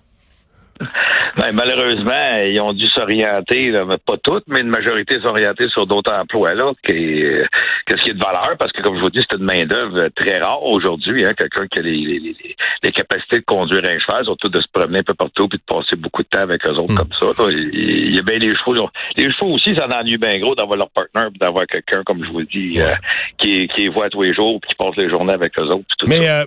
Ben, 1.38 1.52
malheureusement, 1.54 2.36
ils 2.46 2.60
ont 2.62 2.74
dû 2.74 2.86
s'orienter, 2.88 3.72
pas 4.06 4.18
toutes, 4.24 4.46
mais 4.48 4.62
une 4.62 4.70
majorité 4.70 5.20
s'orienter 5.22 5.68
sur 5.70 5.86
d'autres 5.86 6.12
emplois 6.12 6.54
là, 6.56 6.72
qui, 6.84 7.24
euh, 7.24 7.40
que 7.86 7.98
ce 7.98 8.04
qui 8.04 8.10
est 8.10 8.14
de 8.14 8.20
valeur, 8.24 8.56
parce 8.58 8.72
que 8.72 8.82
comme 8.82 8.96
je 8.98 9.02
vous 9.02 9.10
dis, 9.12 9.24
c'est 9.30 9.38
une 9.38 9.44
main 9.46 9.64
d'œuvre 9.66 10.10
très 10.16 10.40
rare 10.40 10.64
aujourd'hui. 10.64 11.26
Hein, 11.26 11.34
Quelqu'un 11.38 11.68
qui 11.68 11.80
a 11.80 11.82
les, 11.84 11.92
les, 11.92 12.20
les, 12.20 12.56
les 12.84 12.92
capacités 12.92 13.40
de 13.40 13.46
conduire 13.46 13.84
un 13.86 14.00
cheval, 14.00 14.26
surtout 14.26 14.50
de 14.50 14.60
se 14.60 14.68
promener 14.74 15.00
un 15.00 15.04
peu 15.04 15.14
partout 15.14 15.48
puis 15.48 15.60
de 15.60 15.64
passer 15.76 15.96
beaucoup 15.96 16.24
de 16.24 16.28
temps 16.28 16.42
avec 16.42 16.68
eux 16.68 16.74
autres 16.74 16.96
comme 16.96 17.14
ça. 17.20 17.26
là. 17.44 17.50
Il 17.52 18.16
y 18.16 18.20
a 18.20 18.22
bien 18.24 18.40
les 18.40 18.56
chevaux. 18.56 18.74
là. 18.74 18.86
Les 19.16 19.32
chevaux 19.32 19.54
aussi, 19.54 19.76
ça 19.76 19.86
en 19.88 19.92
ennuie 20.00 20.18
bien 20.18 20.40
gros 20.40 20.56
d'avoir 20.56 20.78
leur 20.78 20.90
partner 20.90 21.30
d'avoir 21.40 21.66
quelqu'un, 21.68 22.02
comme 22.04 22.24
je 22.26 22.30
vous 22.32 22.44
dis, 22.44 22.80
euh, 22.82 22.94
qui, 23.38 23.68
qui 23.68 23.84
les 23.84 23.90
voit 23.90 24.10
tous 24.10 24.24
les 24.24 24.34
jours 24.34 24.60
puis 24.62 24.70
qui 24.70 24.76
passe 24.76 24.96
les 24.98 25.10
journées 25.10 25.34
avec 25.34 25.58
eux 25.60 25.66
autres. 25.68 25.86
tout 26.00 26.08
Mais 26.08 26.26
ça. 26.26 26.42
euh, 26.42 26.46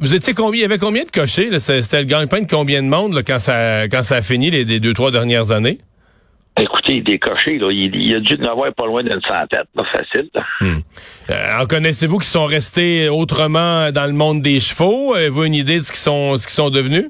vous 0.00 0.14
étiez 0.14 0.34
combien? 0.34 0.58
Il 0.58 0.62
y 0.62 0.64
avait 0.64 0.78
combien 0.78 1.04
de 1.04 1.10
cochers? 1.10 1.58
C'était 1.58 2.00
le 2.00 2.04
gagne-pain 2.04 2.42
de 2.42 2.48
combien 2.48 2.82
de 2.82 2.88
monde 2.88 3.14
là, 3.14 3.22
quand 3.22 3.38
ça 3.38 3.88
quand 3.88 4.02
ça 4.02 4.16
a 4.16 4.22
fini 4.22 4.50
les, 4.50 4.64
les 4.64 4.80
deux, 4.80 4.94
trois 4.94 5.10
dernières 5.10 5.50
années? 5.50 5.78
Écoutez, 6.58 7.00
des 7.00 7.18
cochers, 7.18 7.58
là, 7.58 7.70
il, 7.70 8.14
a 8.14 8.20
dû 8.20 8.34
en 8.42 8.50
avoir 8.50 8.72
pas 8.74 8.84
loin 8.84 9.02
d'une 9.02 9.20
centaine, 9.26 9.64
là, 9.74 9.84
facile. 9.92 10.28
là. 10.34 10.44
Euh, 11.30 11.62
en 11.62 11.66
connaissez-vous 11.66 12.18
qui 12.18 12.26
sont 12.26 12.44
restés 12.44 13.08
autrement 13.08 13.90
dans 13.92 14.06
le 14.06 14.12
monde 14.12 14.42
des 14.42 14.60
chevaux? 14.60 15.14
Avez-vous 15.14 15.44
une 15.44 15.54
idée 15.54 15.78
de 15.78 15.84
ce 15.84 15.92
qu'ils 15.92 16.00
sont, 16.00 16.36
ce 16.36 16.46
qu'ils 16.46 16.54
sont 16.54 16.70
devenus? 16.70 17.06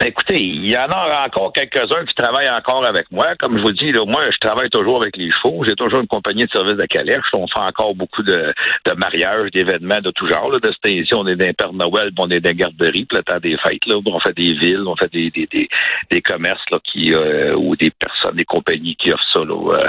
Ben, 0.00 0.06
Écoutez, 0.08 0.40
il 0.40 0.70
y 0.70 0.76
en 0.78 0.86
a 0.88 1.26
encore 1.26 1.52
quelques-uns 1.52 2.04
qui 2.06 2.14
travaillent 2.14 2.48
encore 2.48 2.84
avec 2.86 3.06
moi. 3.10 3.34
Comme 3.38 3.58
je 3.58 3.62
vous 3.62 3.72
dis, 3.72 3.92
là, 3.92 4.00
moi, 4.06 4.22
je 4.30 4.38
travaille 4.38 4.70
toujours 4.70 5.02
avec 5.02 5.14
les 5.18 5.30
chevaux. 5.30 5.62
J'ai 5.66 5.74
toujours 5.76 6.00
une 6.00 6.06
compagnie 6.06 6.46
de 6.46 6.50
service 6.50 6.74
de 6.74 6.86
calèche. 6.86 7.22
On 7.34 7.46
fait 7.46 7.60
encore 7.60 7.94
beaucoup 7.94 8.22
de, 8.22 8.52
de 8.86 8.92
mariages, 8.96 9.50
d'événements 9.50 10.00
de 10.00 10.10
tout 10.10 10.26
genre. 10.26 10.50
Là. 10.50 10.58
De 10.58 10.72
cette 10.72 10.92
ici, 10.92 11.12
on 11.14 11.26
est 11.26 11.36
dans 11.36 11.52
Père 11.52 11.72
Noël, 11.74 12.10
on 12.18 12.28
est 12.30 12.40
dans 12.40 12.52
garderies, 12.52 13.04
puis 13.04 13.18
le 13.18 13.22
temps 13.22 13.38
des 13.40 13.56
fêtes. 13.58 13.84
Là, 13.86 13.96
on 14.04 14.20
fait 14.20 14.34
des 14.34 14.54
villes, 14.54 14.84
on 14.86 14.96
fait 14.96 15.12
des, 15.12 15.30
des, 15.30 15.46
des, 15.52 15.68
des 16.10 16.22
commerces 16.22 16.64
là, 16.70 16.78
qui 16.82 17.12
euh, 17.12 17.54
ou 17.56 17.76
des 17.76 17.90
personnes, 17.90 18.36
des 18.36 18.44
compagnies 18.44 18.96
qui 18.96 19.12
offrent 19.12 19.30
ça. 19.32 19.40
Là, 19.40 19.54
euh, 19.74 19.86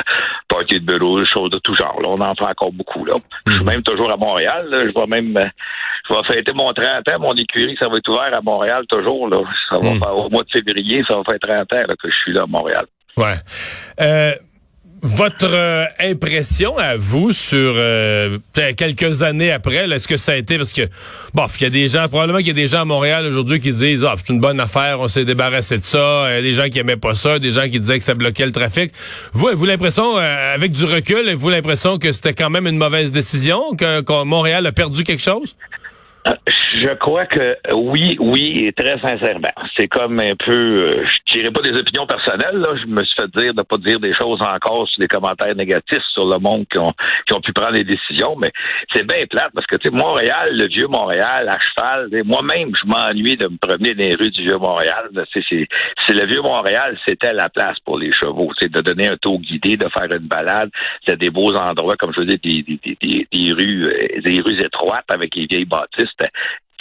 party 0.49 0.79
de 0.81 0.85
bureau, 0.85 1.19
des 1.19 1.25
choses 1.25 1.51
de 1.51 1.59
tout 1.59 1.73
genre. 1.75 1.99
Là. 2.01 2.09
On 2.09 2.19
en 2.19 2.35
fait 2.35 2.45
encore 2.45 2.73
beaucoup. 2.73 3.05
Là. 3.05 3.15
Je 3.47 3.53
suis 3.53 3.63
même 3.63 3.81
toujours 3.81 4.11
à 4.11 4.17
Montréal. 4.17 4.67
là. 4.69 4.81
Je 4.81 4.93
vais 4.93 5.07
même 5.07 5.37
euh, 5.37 5.45
je 6.09 6.15
vais 6.15 6.23
fêter 6.33 6.51
mon 6.53 6.73
30 6.73 7.07
ans. 7.07 7.19
Mon 7.19 7.33
écurie, 7.33 7.77
ça 7.79 7.87
va 7.87 7.97
être 7.97 8.09
ouvert 8.09 8.31
à 8.35 8.41
Montréal 8.41 8.83
toujours. 8.89 9.29
Là. 9.29 9.37
Ça 9.69 9.79
va 9.79 10.00
Mm. 10.00 10.00
Faire 10.01 10.17
au 10.17 10.29
mois 10.29 10.43
de 10.43 10.49
février, 10.51 11.03
ça 11.07 11.15
va 11.15 11.23
faire 11.23 11.39
30 11.39 11.73
ans 11.73 11.87
là, 11.87 11.95
que 12.01 12.09
je 12.09 12.15
suis 12.15 12.33
là 12.33 12.43
à 12.43 12.47
Montréal. 12.47 12.85
Ouais. 13.17 13.35
Euh, 13.99 14.33
votre 15.03 15.49
euh, 15.51 15.85
impression 15.99 16.77
à 16.77 16.95
vous 16.95 17.31
sur 17.31 17.73
euh, 17.75 18.37
quelques 18.53 19.23
années 19.23 19.51
après, 19.51 19.89
est-ce 19.89 20.07
que 20.07 20.17
ça 20.17 20.33
a 20.33 20.35
été 20.35 20.57
parce 20.57 20.73
que 20.73 20.87
bon, 21.33 21.47
il 21.59 21.63
y 21.63 21.65
a 21.65 21.69
des 21.71 21.87
gens 21.87 22.07
probablement 22.07 22.37
qu'il 22.37 22.49
y 22.49 22.51
a 22.51 22.53
des 22.53 22.67
gens 22.67 22.81
à 22.81 22.85
Montréal 22.85 23.25
aujourd'hui 23.25 23.59
qui 23.59 23.73
disent 23.73 24.03
ah 24.03 24.13
c'est 24.17 24.31
une 24.31 24.39
bonne 24.39 24.59
affaire, 24.59 24.99
on 24.99 25.07
s'est 25.07 25.25
débarrassé 25.25 25.79
de 25.79 25.83
ça, 25.83 25.97
euh, 25.97 26.41
des 26.41 26.53
gens 26.53 26.69
qui 26.69 26.77
aimaient 26.77 26.97
pas 26.97 27.15
ça, 27.15 27.39
des 27.39 27.49
gens 27.49 27.67
qui 27.67 27.79
disaient 27.79 27.97
que 27.97 28.03
ça 28.03 28.13
bloquait 28.13 28.45
le 28.45 28.51
trafic. 28.51 28.91
Vous 29.33 29.47
avez-vous 29.47 29.65
l'impression 29.65 30.19
euh, 30.19 30.53
avec 30.53 30.71
du 30.71 30.85
recul, 30.85 31.17
avez-vous 31.17 31.49
l'impression 31.49 31.97
que 31.97 32.11
c'était 32.11 32.33
quand 32.33 32.51
même 32.51 32.67
une 32.67 32.77
mauvaise 32.77 33.11
décision 33.11 33.75
que 33.75 34.23
Montréal 34.23 34.67
a 34.67 34.71
perdu 34.71 35.03
quelque 35.03 35.23
chose? 35.23 35.55
Je 36.25 36.93
crois 36.95 37.25
que 37.25 37.57
oui, 37.73 38.15
oui, 38.19 38.65
et 38.65 38.73
très 38.73 38.99
sincèrement. 38.99 39.49
C'est 39.75 39.87
comme 39.87 40.19
un 40.19 40.35
peu, 40.35 40.89
euh, 40.89 41.05
je 41.05 41.33
dirais 41.33 41.51
pas 41.51 41.61
des 41.61 41.77
opinions 41.77 42.05
personnelles, 42.05 42.57
là. 42.57 42.75
je 42.79 42.85
me 42.85 43.03
suis 43.03 43.15
fait 43.19 43.31
dire 43.35 43.53
de 43.53 43.61
pas 43.63 43.77
dire 43.77 43.99
des 43.99 44.13
choses 44.13 44.39
encore 44.41 44.87
sur 44.87 45.01
des 45.01 45.07
commentaires 45.07 45.55
négatifs 45.55 46.03
sur 46.13 46.27
le 46.27 46.37
monde 46.37 46.65
qui 46.71 46.77
ont, 46.77 46.93
qui 47.27 47.33
ont 47.33 47.41
pu 47.41 47.53
prendre 47.53 47.73
des 47.73 47.83
décisions, 47.83 48.35
mais 48.35 48.51
c'est 48.93 49.05
bien 49.05 49.25
plate 49.25 49.51
parce 49.53 49.65
que, 49.65 49.75
tu 49.77 49.89
sais, 49.89 49.95
Montréal, 49.95 50.55
le 50.55 50.67
vieux 50.67 50.87
Montréal, 50.87 51.49
à 51.49 51.57
cheval, 51.59 52.09
moi-même, 52.23 52.71
je 52.75 52.87
m'ennuie 52.87 53.35
de 53.35 53.47
me 53.47 53.57
promener 53.57 53.95
dans 53.95 54.03
les 54.03 54.15
rues 54.15 54.31
du 54.31 54.43
vieux 54.43 54.57
Montréal. 54.57 55.09
C'est 55.33 56.13
le 56.13 56.25
vieux 56.27 56.41
Montréal, 56.41 56.97
c'était 57.07 57.33
la 57.33 57.49
place 57.49 57.79
pour 57.83 57.97
les 57.97 58.11
chevaux, 58.11 58.51
c'est 58.59 58.71
de 58.71 58.81
donner 58.81 59.07
un 59.07 59.17
tour 59.17 59.39
guidé, 59.39 59.75
de 59.75 59.87
faire 59.89 60.11
une 60.11 60.27
balade. 60.27 60.69
C'est 61.05 61.19
des 61.19 61.31
beaux 61.31 61.55
endroits, 61.55 61.95
comme 61.97 62.13
je 62.13 62.21
veux 62.21 62.27
dire, 62.27 62.39
des, 62.43 62.61
des, 62.61 62.97
des, 63.01 63.27
des 63.31 63.53
rues, 63.53 63.87
euh, 63.87 64.21
des 64.21 64.39
rues 64.41 64.61
étroites 64.61 65.05
avec 65.09 65.35
les 65.35 65.47
vieilles 65.47 65.65
bâtisses 65.65 66.10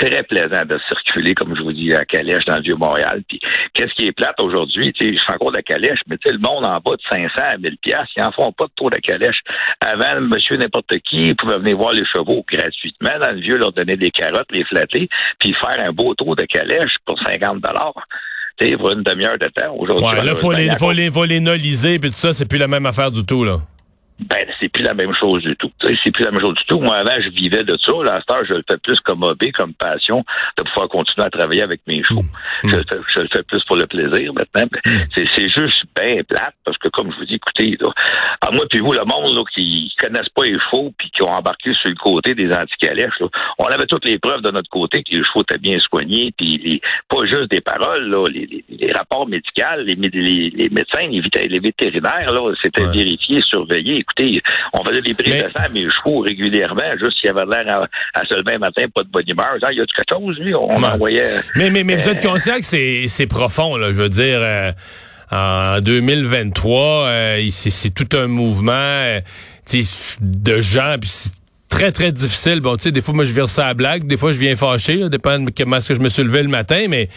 très 0.00 0.22
plaisant 0.22 0.64
de 0.64 0.78
circuler, 0.88 1.34
comme 1.34 1.54
je 1.54 1.62
vous 1.62 1.72
dis, 1.72 1.94
à 1.94 2.04
Calèche, 2.04 2.44
dans 2.46 2.56
le 2.56 2.62
Vieux-Montréal. 2.62 3.22
Puis, 3.28 3.38
qu'est-ce 3.74 3.92
qui 3.94 4.06
est 4.06 4.12
plate 4.12 4.40
aujourd'hui? 4.40 4.92
Tu 4.94 5.08
sais, 5.08 5.14
je 5.14 5.22
fais 5.22 5.34
encore 5.34 5.50
de 5.50 5.56
la 5.56 5.62
Calèche, 5.62 5.98
mais 6.06 6.16
tu 6.16 6.28
sais, 6.28 6.32
le 6.32 6.40
monde 6.40 6.66
en 6.66 6.80
bas 6.80 6.96
de 6.96 7.02
500 7.10 7.28
à 7.36 7.58
1000 7.58 7.76
pièces, 7.78 8.08
ils 8.16 8.22
en 8.22 8.32
font 8.32 8.52
pas 8.52 8.64
de 8.64 8.72
tour 8.76 8.90
de 8.90 8.96
Calèche. 8.96 9.40
Avant, 9.80 10.20
monsieur 10.22 10.56
n'importe 10.56 10.98
qui 11.00 11.34
pouvait 11.34 11.58
venir 11.58 11.76
voir 11.76 11.92
les 11.92 12.04
chevaux 12.06 12.44
gratuitement. 12.50 13.18
Dans 13.20 13.32
le 13.32 13.40
Vieux, 13.40 13.58
leur 13.58 13.72
donner 13.72 13.96
des 13.96 14.10
carottes, 14.10 14.50
les 14.50 14.64
flatter, 14.64 15.08
puis 15.38 15.54
faire 15.54 15.84
un 15.84 15.92
beau 15.92 16.14
tour 16.14 16.34
de 16.34 16.44
Calèche 16.44 16.96
pour 17.04 17.18
50 17.20 17.60
dollars 17.60 18.06
pour 18.78 18.90
une 18.90 19.02
demi-heure 19.02 19.38
de 19.38 19.46
temps. 19.46 19.74
Aujourd'hui, 19.74 20.06
ouais, 20.06 20.24
là, 20.24 20.34
faut 20.34 20.52
les, 20.52 20.76
faut 20.76 20.92
les, 20.92 21.10
faut 21.10 21.24
les 21.24 21.40
noliser, 21.40 21.98
puis 21.98 22.10
tout 22.10 22.16
ça, 22.16 22.32
c'est 22.32 22.46
plus 22.46 22.58
la 22.58 22.68
même 22.68 22.86
affaire 22.86 23.10
du 23.10 23.24
tout, 23.24 23.44
là 23.44 23.60
ben 24.28 24.44
c'est 24.60 24.68
plus 24.68 24.82
la 24.82 24.94
même 24.94 25.14
chose 25.14 25.42
du 25.42 25.56
tout. 25.56 25.70
C'est 25.80 26.10
plus 26.12 26.24
la 26.24 26.30
même 26.30 26.40
chose 26.40 26.54
du 26.54 26.64
tout. 26.66 26.80
Moi, 26.80 26.94
avant, 26.94 27.20
je 27.22 27.30
vivais 27.30 27.64
de 27.64 27.76
ça. 27.84 27.92
Là, 28.04 28.20
à 28.26 28.44
je 28.44 28.54
le 28.54 28.62
fais 28.68 28.78
plus 28.78 29.00
comme 29.00 29.22
hobby, 29.22 29.50
comme 29.52 29.74
passion, 29.74 30.24
de 30.58 30.62
pouvoir 30.64 30.88
continuer 30.88 31.26
à 31.26 31.30
travailler 31.30 31.62
avec 31.62 31.80
mes 31.86 32.02
chevaux. 32.02 32.24
Mmh. 32.62 32.68
Je, 32.68 32.76
je, 33.14 33.20
le 33.20 33.28
fais 33.32 33.42
plus 33.42 33.62
pour 33.64 33.76
le 33.76 33.86
plaisir 33.86 34.32
maintenant. 34.34 34.68
Mmh. 34.86 34.90
C'est 35.14 35.48
juste 35.48 35.84
bien 35.98 36.22
plate, 36.28 36.54
parce 36.64 36.78
que 36.78 36.88
comme 36.88 37.12
je 37.12 37.18
vous 37.18 37.24
dis, 37.24 37.34
écoutez, 37.34 37.76
là, 37.80 37.90
à 38.40 38.50
moi 38.50 38.66
puis 38.68 38.80
vous, 38.80 38.92
le 38.92 39.04
monde 39.04 39.34
là, 39.34 39.42
qui 39.54 39.92
connaissent 39.98 40.28
pas 40.34 40.44
les 40.44 40.58
chevaux 40.58 40.92
puis 40.96 41.10
qui 41.10 41.22
ont 41.22 41.30
embarqué 41.30 41.72
sur 41.74 41.88
le 41.88 41.96
côté 41.96 42.34
des 42.34 42.52
anticalèches, 42.52 43.22
on 43.58 43.64
avait 43.64 43.86
toutes 43.86 44.04
les 44.04 44.18
preuves 44.18 44.42
de 44.42 44.50
notre 44.50 44.70
côté 44.70 45.02
que 45.02 45.16
les 45.16 45.22
chevaux 45.22 45.42
étaient 45.42 45.58
bien 45.58 45.78
soignés, 45.78 46.32
puis 46.36 46.80
pas 47.08 47.24
juste 47.26 47.50
des 47.50 47.60
paroles, 47.60 48.08
là, 48.08 48.26
les, 48.28 48.64
les, 48.68 48.92
rapports 48.92 49.26
médicaux, 49.26 49.62
les, 49.78 49.94
les, 49.94 50.68
médecins, 50.70 51.06
les, 51.08 51.60
vétérinaires, 51.60 52.32
là, 52.32 52.52
c'était 52.62 52.84
vérifié, 52.84 53.40
surveillé 53.42 54.04
écoutez, 54.16 54.42
on 54.72 54.84
faisait 54.84 55.02
des 55.02 55.14
prises 55.14 55.44
de 55.44 55.50
sang 55.50 55.64
à 55.64 55.68
mes 55.68 55.88
chevaux 55.90 56.20
régulièrement, 56.20 56.92
juste 57.00 57.18
s'il 57.18 57.26
y 57.26 57.30
avait 57.30 57.46
l'air 57.46 57.86
à, 58.14 58.24
se 58.24 58.34
lever 58.34 58.54
un 58.54 58.58
matin, 58.58 58.84
pas 58.94 59.02
de 59.02 59.08
bonne 59.08 59.28
humeur. 59.28 59.56
Il 59.56 59.78
y 59.78 59.80
a 59.80 59.84
quelque 59.84 60.04
chose, 60.10 60.38
lui? 60.38 60.54
On 60.54 60.82
envoyait. 60.82 61.40
Mais, 61.56 61.70
mais, 61.70 61.84
mais 61.84 61.96
vous 61.96 62.08
êtes 62.08 62.24
euh, 62.24 62.28
conscient 62.28 62.56
que 62.58 62.64
c'est 62.64 63.26
profond, 63.26 63.76
là, 63.76 63.88
je 63.88 64.00
veux 64.00 64.08
dire. 64.08 64.38
Euh, 64.40 64.72
en 65.32 65.80
2023, 65.80 67.06
euh, 67.06 67.48
c'est 67.50 67.94
tout 67.94 68.16
un 68.16 68.26
mouvement 68.26 68.72
euh, 68.72 69.20
de 70.20 70.60
gens, 70.60 70.96
puis 71.00 71.08
c'est 71.08 71.32
très, 71.68 71.92
très 71.92 72.10
difficile. 72.10 72.60
Bon, 72.60 72.76
tu 72.76 72.84
sais, 72.84 72.92
des 72.92 73.00
fois, 73.00 73.14
moi, 73.14 73.24
je 73.24 73.32
vire 73.32 73.48
ça 73.48 73.68
à 73.68 73.74
blague, 73.74 74.06
des 74.06 74.16
fois, 74.16 74.32
je 74.32 74.38
viens 74.38 74.56
fâché, 74.56 74.96
là, 74.96 75.08
dépend 75.08 75.38
de 75.38 75.50
comment 75.56 75.76
est-ce 75.76 75.88
que 75.88 75.94
je 75.94 76.00
me 76.00 76.08
suis 76.08 76.24
levé 76.24 76.42
le 76.42 76.48
matin, 76.48 76.86
mais 76.88 77.08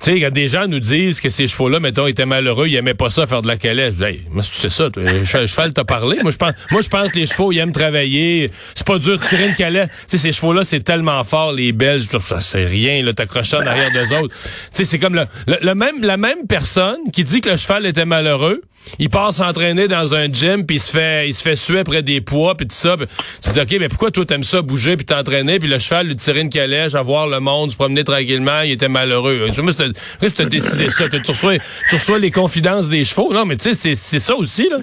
tu 0.00 0.12
sais, 0.12 0.20
quand 0.20 0.30
des 0.30 0.46
gens 0.46 0.68
nous 0.68 0.78
disent 0.78 1.20
que 1.20 1.28
ces 1.28 1.48
chevaux-là, 1.48 1.80
mettons, 1.80 2.06
étaient 2.06 2.26
malheureux, 2.26 2.68
ils 2.68 2.76
aimaient 2.76 2.94
pas 2.94 3.10
ça 3.10 3.26
faire 3.26 3.42
de 3.42 3.48
la 3.48 3.56
calèche. 3.56 3.94
Hey, 4.00 4.22
moi, 4.30 4.44
c'est 4.48 4.70
ça. 4.70 4.88
Le 4.96 5.24
cheval 5.24 5.72
t'a 5.72 5.84
parlé. 5.84 6.18
Moi, 6.22 6.30
je 6.30 6.36
pense, 6.36 6.52
moi, 6.70 6.82
je 6.82 6.88
pense 6.88 7.10
que 7.10 7.18
les 7.18 7.26
chevaux, 7.26 7.50
ils 7.50 7.58
aiment 7.58 7.72
travailler. 7.72 8.50
C'est 8.76 8.86
pas 8.86 8.98
dur 8.98 9.18
de 9.18 9.22
tirer 9.22 9.46
une 9.46 9.54
calèche. 9.56 9.88
Tu 9.88 10.16
sais, 10.16 10.18
ces 10.18 10.32
chevaux-là, 10.32 10.62
c'est 10.62 10.80
tellement 10.80 11.24
fort, 11.24 11.52
les 11.52 11.72
Belges. 11.72 12.06
Ça, 12.22 12.40
c'est 12.40 12.64
rien, 12.64 13.02
là, 13.02 13.12
t'accrochant 13.12 13.62
derrière 13.62 13.90
d'eux 13.90 14.16
autres. 14.16 14.34
Tu 14.34 14.50
sais, 14.72 14.84
c'est 14.84 14.98
comme 15.00 15.14
le, 15.14 15.26
le, 15.46 15.74
même, 15.74 16.02
la 16.02 16.16
même 16.16 16.46
personne 16.48 16.98
qui 17.12 17.24
dit 17.24 17.40
que 17.40 17.50
le 17.50 17.56
cheval 17.56 17.84
était 17.84 18.04
malheureux 18.04 18.62
il 18.98 19.10
part 19.10 19.32
s'entraîner 19.32 19.88
dans 19.88 20.14
un 20.14 20.32
gym 20.32 20.64
puis 20.64 20.76
il 20.76 20.80
se 20.80 20.90
fait 20.90 21.28
il 21.28 21.34
se 21.34 21.42
fait 21.42 21.56
suer 21.56 21.80
après 21.80 22.02
des 22.02 22.20
poids 22.20 22.56
puis 22.56 22.66
tout 22.66 22.74
ça. 22.74 22.96
tu 22.96 23.50
te 23.50 23.54
dis 23.54 23.60
OK, 23.60 23.80
mais 23.80 23.88
pourquoi 23.88 24.10
toi 24.10 24.24
t'aimes 24.24 24.44
ça 24.44 24.62
bouger 24.62 24.96
puis 24.96 25.06
t'entraîner 25.06 25.58
puis 25.58 25.68
le 25.68 25.78
cheval 25.78 26.08
lui 26.08 26.16
tirer 26.16 26.40
une 26.40 26.48
calèche, 26.48 26.94
à 26.94 27.02
voir 27.02 27.26
le 27.26 27.40
monde, 27.40 27.70
se 27.70 27.76
promener 27.76 28.04
tranquillement, 28.04 28.62
il 28.62 28.72
était 28.72 28.88
malheureux. 28.88 29.48
Moi 29.62 29.72
tu 29.74 30.42
as 30.42 30.44
décidé 30.46 30.90
ça, 30.90 31.08
tu 31.08 31.18
reçois, 31.30 31.58
tu 31.88 31.94
reçois 31.94 32.18
les 32.18 32.30
confidences 32.30 32.88
des 32.88 33.04
chevaux? 33.04 33.32
Non, 33.32 33.44
mais 33.44 33.56
tu 33.56 33.74
sais 33.74 33.94
c'est 33.94 34.18
ça 34.18 34.34
aussi 34.34 34.68
là. 34.68 34.78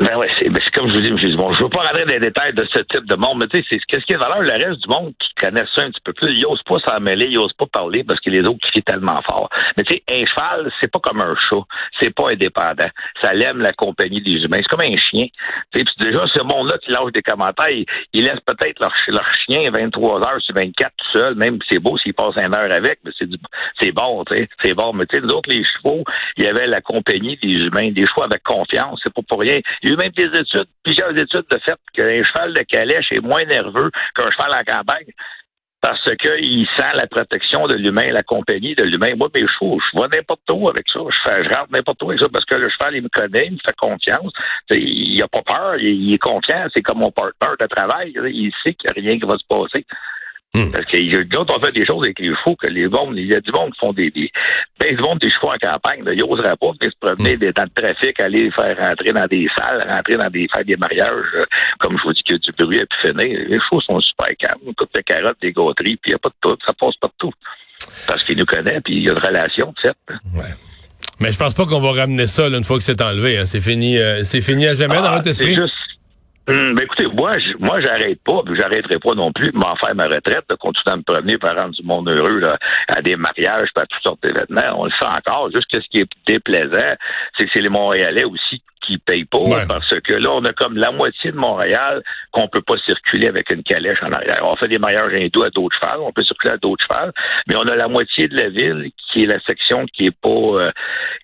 Ben 0.00 0.16
ouais, 0.16 0.30
c'est 0.38 0.48
ben 0.48 0.62
comme 0.72 0.88
je 0.88 0.94
vous 0.94 1.00
dis. 1.02 1.10
Dumont, 1.30 1.52
je 1.52 1.62
veux 1.62 1.68
pas 1.68 1.82
rentrer 1.82 2.06
dans 2.06 2.14
les 2.14 2.20
détails 2.20 2.54
de 2.54 2.66
ce 2.72 2.78
type 2.78 3.04
de 3.04 3.16
monde, 3.16 3.38
mais 3.38 3.46
tu 3.48 3.58
sais, 3.58 3.66
c'est 3.68 3.78
qu'est-ce 3.86 4.06
qui 4.06 4.14
est 4.14 4.16
valeur, 4.16 4.40
le 4.40 4.52
reste 4.52 4.80
du 4.80 4.88
monde 4.88 5.12
qui 5.18 5.34
connaît 5.34 5.64
ça 5.74 5.82
un 5.82 5.90
petit 5.90 6.00
peu 6.02 6.14
plus, 6.14 6.32
ils 6.32 6.46
osent 6.46 6.62
pas 6.62 6.78
s'en 6.78 7.00
mêler, 7.00 7.26
ils 7.30 7.36
osent 7.36 7.52
pas 7.52 7.66
parler 7.66 8.02
parce 8.02 8.18
que 8.20 8.30
les 8.30 8.40
autres 8.40 8.66
crient 8.70 8.82
tellement 8.82 9.20
fort. 9.28 9.50
Mais 9.76 9.84
tu 9.84 9.94
sais, 9.94 10.02
un 10.10 10.24
cheval, 10.24 10.72
c'est 10.80 10.90
pas 10.90 11.00
comme 11.00 11.20
un 11.20 11.34
chat, 11.36 11.60
c'est 12.00 12.14
pas 12.14 12.30
indépendant. 12.30 12.88
Ça 13.20 13.34
l'aime 13.34 13.58
la 13.58 13.74
compagnie 13.74 14.22
des 14.22 14.42
humains. 14.42 14.60
C'est 14.62 14.68
comme 14.74 14.80
un 14.80 14.96
chien. 14.96 15.26
Tu 15.72 15.80
sais, 15.80 15.84
déjà, 15.98 16.24
ce 16.34 16.42
monde-là 16.42 16.78
qui 16.78 16.92
lâche 16.92 17.12
des 17.12 17.22
commentaires, 17.22 17.68
ils, 17.68 18.24
laissent 18.24 18.40
peut-être 18.46 18.80
leur, 18.80 18.94
leur 19.08 19.30
chien 19.34 19.70
23 19.70 20.26
heures 20.26 20.40
sur 20.40 20.54
24 20.54 20.92
tout 20.96 21.18
seul, 21.18 21.34
même 21.34 21.58
si 21.62 21.74
c'est 21.74 21.78
beau 21.78 21.98
s'ils 21.98 22.14
passent 22.14 22.36
une 22.36 22.54
heure 22.54 22.72
avec, 22.72 23.00
mais 23.04 23.10
c'est 23.18 23.28
c'est 23.78 23.92
bon, 23.92 24.24
tu 24.24 24.38
sais, 24.38 24.48
c'est 24.62 24.74
bon. 24.74 24.94
Mais 24.94 25.04
tu 25.06 25.18
sais, 25.18 25.26
les 25.26 25.32
autres, 25.32 25.50
les 25.50 25.62
chevaux, 25.62 26.04
il 26.38 26.44
y 26.44 26.46
avait 26.46 26.66
la 26.66 26.80
compagnie 26.80 27.36
des 27.42 27.52
humains, 27.52 27.90
des 27.90 28.06
chevaux 28.06 28.22
avec 28.22 28.42
confiance, 28.42 28.98
c'est 29.02 29.12
pas 29.12 29.22
pour 29.28 29.40
rien 29.40 29.60
y 29.90 29.92
a 29.92 29.94
eu 29.94 29.96
même 29.96 30.12
des 30.12 30.38
études, 30.38 30.68
plusieurs 30.82 31.10
études 31.10 31.46
de 31.50 31.58
fait 31.64 31.78
qu'un 31.92 32.22
cheval 32.22 32.54
de 32.54 32.62
calèche 32.62 33.12
est 33.12 33.20
moins 33.20 33.44
nerveux 33.44 33.90
qu'un 34.14 34.30
cheval 34.30 34.54
en 34.54 34.64
campagne 34.64 35.12
parce 35.80 36.14
qu'il 36.16 36.66
sent 36.76 36.92
la 36.94 37.06
protection 37.06 37.66
de 37.66 37.74
l'humain, 37.74 38.06
la 38.12 38.22
compagnie 38.22 38.74
de 38.74 38.84
l'humain. 38.84 39.14
Moi, 39.16 39.28
mes 39.34 39.46
chevaux, 39.46 39.78
je 39.80 39.96
vois 39.96 40.08
n'importe 40.08 40.42
où 40.50 40.68
avec 40.68 40.86
ça. 40.92 41.00
Je 41.00 41.48
rentre 41.48 41.72
n'importe 41.72 42.02
où 42.02 42.10
avec 42.10 42.20
ça 42.20 42.28
parce 42.30 42.44
que 42.44 42.56
le 42.56 42.68
cheval, 42.68 42.96
il 42.96 43.02
me 43.02 43.08
connaît, 43.08 43.46
il 43.46 43.52
me 43.52 43.58
fait 43.64 43.76
confiance. 43.76 44.32
il 44.70 45.18
n'a 45.18 45.28
pas 45.28 45.42
peur, 45.42 45.76
il, 45.76 46.12
est 46.12 46.18
confiant. 46.18 46.66
C'est 46.74 46.82
comme 46.82 46.98
mon 46.98 47.10
partenaire 47.10 47.56
de 47.58 47.66
travail. 47.66 48.12
Il 48.14 48.52
sait 48.62 48.74
qu'il 48.74 48.90
n'y 48.90 49.08
a 49.08 49.10
rien 49.10 49.18
qui 49.18 49.26
va 49.26 49.38
se 49.38 49.46
passer. 49.48 49.86
Hmm. 50.52 50.72
Parce 50.72 50.84
que 50.86 51.22
d'autres 51.22 51.56
ont 51.56 51.62
fait 51.62 51.70
des 51.70 51.86
choses 51.86 52.02
avec 52.02 52.18
les 52.18 52.34
chevaux 52.34 52.56
que 52.56 52.66
les 52.66 52.88
bons, 52.88 53.12
il 53.14 53.26
y 53.26 53.34
a 53.34 53.40
du 53.40 53.52
monde 53.52 53.72
qui 53.72 53.78
font 53.78 53.92
des, 53.92 54.10
des 54.10 54.32
ben, 54.80 54.96
du 54.96 55.00
monde 55.00 55.18
des 55.18 55.30
chevaux 55.30 55.52
en 55.52 55.58
campagne, 55.58 56.02
là, 56.02 56.12
ils 56.12 56.18
n'oseraient 56.18 56.56
pas 56.56 56.72
venir 56.72 56.90
se 56.90 56.98
promener 57.00 57.36
hmm. 57.36 57.52
dans 57.52 57.62
le 57.62 57.82
trafic, 57.82 58.18
aller 58.20 58.50
faire 58.50 58.76
rentrer 58.76 59.12
dans 59.12 59.26
des 59.26 59.46
salles, 59.56 59.86
rentrer 59.88 60.16
dans 60.16 60.28
des 60.28 60.48
faire 60.52 60.64
des 60.64 60.76
mariages, 60.76 61.24
euh, 61.36 61.42
comme 61.78 61.96
je 61.96 62.02
vous 62.02 62.12
dis 62.12 62.22
qu'il 62.24 62.34
y 62.34 62.38
a 62.38 62.38
du 62.38 62.50
bruit 62.58 62.80
à 62.80 62.86
pu 62.86 63.08
finir. 63.08 63.38
Les 63.48 63.60
chevaux 63.60 63.80
sont 63.80 64.00
super 64.00 64.28
calmes, 64.38 64.58
ils 64.66 64.74
coupent 64.74 64.94
des 64.94 65.04
carottes, 65.04 65.38
des 65.40 65.52
gâteries, 65.52 65.96
puis 65.96 66.06
il 66.06 66.10
n'y 66.10 66.14
a 66.14 66.18
pas 66.18 66.30
de 66.30 66.34
tout, 66.40 66.56
ça 66.66 66.72
passe 66.72 66.96
pas 66.96 67.08
de 67.08 67.14
tout. 67.18 67.32
Parce 68.08 68.24
qu'ils 68.24 68.36
nous 68.36 68.44
connaissent, 68.44 68.82
puis 68.84 68.96
il 68.96 69.04
y 69.04 69.08
a 69.08 69.12
une 69.12 69.18
relation, 69.18 69.72
tu 69.80 69.88
sais. 69.88 69.94
Ouais. 70.34 70.54
Mais 71.20 71.32
je 71.32 71.38
pense 71.38 71.54
pas 71.54 71.66
qu'on 71.66 71.80
va 71.80 71.92
ramener 71.92 72.26
ça 72.26 72.48
là, 72.48 72.58
une 72.58 72.64
fois 72.64 72.78
que 72.78 72.82
c'est 72.82 73.00
enlevé. 73.02 73.38
Hein. 73.38 73.46
C'est 73.46 73.60
fini, 73.60 73.98
euh, 73.98 74.24
c'est 74.24 74.40
fini 74.40 74.66
à 74.66 74.74
jamais 74.74 74.96
dans 74.96 75.04
ah, 75.04 75.16
votre 75.16 75.28
esprit. 75.28 75.56
Hum, 76.50 76.74
ben 76.74 76.82
écoutez, 76.82 77.06
moi, 77.06 77.36
moi, 77.60 77.80
j'arrête 77.80 78.20
pas, 78.24 78.42
puis 78.44 78.56
j'arrêterai 78.58 78.98
pas 78.98 79.14
non 79.14 79.30
plus 79.30 79.52
de 79.52 79.56
m'en 79.56 79.76
faire 79.76 79.94
ma 79.94 80.06
retraite, 80.06 80.44
de 80.48 80.56
continuer 80.56 80.92
à 80.92 80.96
me 80.96 81.02
promener 81.02 81.38
par 81.38 81.56
rendre 81.56 81.74
du 81.74 81.82
monde 81.84 82.10
heureux 82.10 82.40
là, 82.40 82.58
à 82.88 83.00
des 83.00 83.14
mariages, 83.14 83.68
à 83.76 83.86
toutes 83.86 84.02
sortes 84.02 84.22
d'événements. 84.24 84.80
On 84.80 84.86
le 84.86 84.90
fait 84.90 85.04
encore. 85.04 85.48
Juste 85.54 85.70
que 85.72 85.80
ce 85.80 85.88
qui 85.88 86.00
est 86.00 86.08
déplaisant, 86.26 86.96
c'est 87.38 87.44
que 87.44 87.50
c'est 87.52 87.60
les 87.60 87.68
Montréalais 87.68 88.24
aussi 88.24 88.60
qui 88.90 88.98
payent 88.98 89.24
pas, 89.24 89.64
parce 89.68 89.94
que 90.00 90.14
là, 90.14 90.30
on 90.32 90.44
a 90.44 90.52
comme 90.52 90.76
la 90.76 90.90
moitié 90.90 91.30
de 91.30 91.36
Montréal 91.36 92.02
qu'on 92.32 92.48
peut 92.48 92.62
pas 92.62 92.74
circuler 92.84 93.28
avec 93.28 93.50
une 93.52 93.62
calèche 93.62 94.02
en 94.02 94.10
arrière. 94.10 94.42
On 94.44 94.56
fait 94.56 94.68
des 94.68 94.78
mariages 94.78 95.12
hindous 95.16 95.44
à 95.44 95.50
d'autres 95.50 95.76
chevals, 95.80 96.00
on 96.00 96.12
peut 96.12 96.24
circuler 96.24 96.54
à 96.54 96.56
d'autres 96.56 96.84
chevals, 96.84 97.12
mais 97.46 97.54
on 97.56 97.68
a 97.68 97.76
la 97.76 97.88
moitié 97.88 98.26
de 98.28 98.36
la 98.36 98.48
ville 98.48 98.90
qui 99.12 99.24
est 99.24 99.26
la 99.26 99.40
section 99.46 99.86
qui 99.92 100.06
est 100.06 100.16
pas 100.20 100.28
euh, 100.28 100.70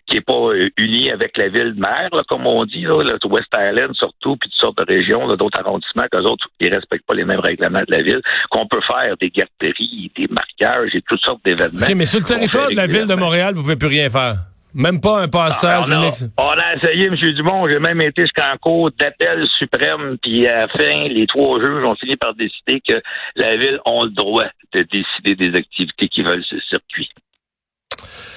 qui 0.07 0.19
est 0.19 0.21
pas 0.21 0.35
euh, 0.35 0.69
unie 0.79 1.11
avec 1.11 1.37
la 1.37 1.49
ville 1.49 1.75
mère, 1.77 2.09
là, 2.13 2.23
comme 2.29 2.47
on 2.47 2.65
dit, 2.65 2.83
là, 2.83 3.03
le 3.03 3.29
West 3.29 3.49
Island 3.57 3.95
surtout, 3.95 4.37
puis 4.37 4.49
toutes 4.51 4.61
sortes 4.61 4.79
de 4.79 4.85
régions, 4.87 5.27
d'autres 5.27 5.59
arrondissements, 5.59 6.07
qu'eux 6.11 6.23
autres, 6.23 6.47
ils 6.61 6.73
respectent 6.73 7.07
pas 7.07 7.15
les 7.15 7.25
mêmes 7.25 7.41
règlements 7.41 7.83
de 7.87 7.97
la 7.97 8.03
ville, 8.03 8.21
qu'on 8.51 8.67
peut 8.67 8.81
faire 8.87 9.17
des 9.21 9.31
garderies, 9.31 10.13
des 10.17 10.29
marquages 10.29 10.95
et 10.95 11.03
toutes 11.03 11.23
sortes 11.23 11.45
d'événements. 11.45 11.87
mais 11.97 12.07
sur 12.07 12.21
le 12.21 12.25
territoire 12.25 12.71
de 12.71 12.77
la 12.77 12.87
ville 12.87 13.07
de 13.07 13.15
Montréal, 13.15 13.55
vous 13.55 13.63
pouvez 13.63 13.77
plus 13.77 13.89
rien 13.89 14.09
faire. 14.09 14.37
Même 14.77 15.01
pas 15.01 15.23
un 15.23 15.29
passage. 15.29 15.87
on, 15.89 15.93
a, 15.93 16.13
on 16.37 16.59
a 16.59 16.75
essayé, 16.75 17.07
M. 17.07 17.15
Dumont. 17.15 17.67
J'ai 17.67 17.79
même 17.79 18.01
été 18.03 18.23
jusqu'en 18.23 18.57
cours 18.61 18.91
d'appel 18.93 19.47
suprême. 19.59 20.19
Puis 20.23 20.47
à 20.47 20.67
la 20.67 20.69
fin, 20.69 21.09
les 21.09 21.27
trois 21.27 21.59
juges 21.65 21.83
ont 21.83 21.95
fini 21.95 22.15
par 22.17 22.35
décider 22.35 22.83
que 22.87 23.01
la 23.37 23.57
ville 23.57 23.81
a 23.87 24.05
le 24.05 24.11
droit 24.11 24.45
de 24.75 24.83
décider 24.83 25.35
des 25.35 25.57
activités 25.59 26.09
qui 26.09 26.23
veulent 26.23 26.45
ce 26.45 26.61
circuit. 26.69 27.09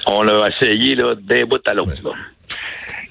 On 0.07 0.23
l'a 0.23 0.47
essayé 0.47 0.95
là, 0.95 1.13
d'un 1.15 1.43
bout 1.45 1.61
à 1.67 1.73
l'autre. 1.73 1.91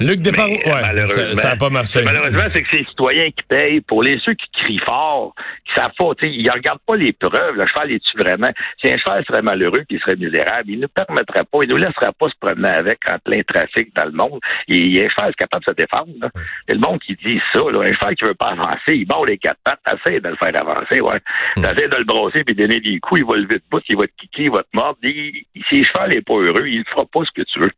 Luc 0.00 0.20
Desparois, 0.20 0.54
ouais, 0.54 0.82
malheureusement, 0.82 1.34
ça 1.34 1.48
n'a 1.50 1.56
pas 1.56 1.70
marché. 1.70 2.02
Malheureusement, 2.04 2.44
c'est 2.52 2.62
que 2.62 2.68
c'est 2.70 2.78
les 2.78 2.84
citoyens 2.86 3.26
qui 3.26 3.42
payent. 3.48 3.80
Pour 3.80 4.02
les 4.02 4.18
ceux 4.24 4.34
qui 4.34 4.46
crient 4.52 4.80
fort, 4.84 5.34
qui 5.66 5.74
savent 5.74 5.92
pas, 5.98 6.10
ils 6.22 6.42
ne 6.42 6.50
regardent 6.50 6.80
pas 6.86 6.94
les 6.94 7.12
preuves. 7.12 7.56
Le 7.56 7.66
cheval 7.66 7.92
est-tu 7.92 8.16
vraiment... 8.16 8.50
Si 8.80 8.90
un 8.90 8.96
cheval 8.96 9.24
serait 9.26 9.42
malheureux 9.42 9.84
puis 9.88 9.96
il 9.96 10.00
serait 10.00 10.16
misérable, 10.16 10.70
il 10.70 10.80
ne 10.80 10.86
permettrait 10.86 11.44
pas, 11.44 11.58
il 11.62 11.68
ne 11.68 11.74
nous 11.74 11.80
laisserait 11.80 12.12
pas 12.18 12.28
se 12.28 12.34
promener 12.40 12.68
avec 12.68 12.98
en 13.08 13.18
plein 13.18 13.40
trafic 13.42 13.94
dans 13.96 14.04
le 14.04 14.12
monde. 14.12 14.40
A 14.42 14.72
un 14.72 15.08
cheval 15.08 15.34
capable 15.36 15.64
de 15.64 15.70
se 15.70 15.74
défendre. 15.74 16.12
Là. 16.20 16.30
Et 16.68 16.74
le 16.74 16.80
monde 16.80 17.00
qui 17.00 17.16
dit 17.24 17.40
ça, 17.52 17.60
là, 17.70 17.80
un 17.80 17.92
cheval 17.92 18.14
qui 18.14 18.24
veut 18.24 18.34
pas 18.34 18.50
avancer, 18.50 18.94
il 18.94 19.06
bat 19.06 19.16
les 19.26 19.38
quatre 19.38 19.58
pattes, 19.64 19.80
essaie 19.86 20.20
de 20.20 20.28
le 20.28 20.36
faire 20.36 20.54
avancer, 20.60 21.00
ouais. 21.00 21.20
Mm. 21.56 21.62
de 21.62 21.96
le 21.96 22.04
brosser 22.04 22.44
puis 22.44 22.54
donner 22.54 22.80
des 22.80 22.98
coups, 23.00 23.20
il 23.20 23.26
va 23.26 23.36
lever 23.36 23.56
de 23.56 23.62
bout, 23.70 23.82
il 23.88 23.96
va 23.96 24.06
te 24.06 24.12
kicker, 24.18 24.44
il 24.44 24.50
va 24.50 24.62
te 24.62 24.68
mordre. 24.74 24.98
si 25.02 25.80
le 25.80 25.84
cheval 25.84 26.10
n'est 26.10 26.22
pas 26.22 26.34
heureux, 26.34 26.68
il 26.68 26.80
ne 26.80 26.84
fera 26.84 27.04
pas 27.04 27.20
ce 27.24 27.30
que 27.34 27.42
tu 27.42 27.60
veux. 27.60 27.70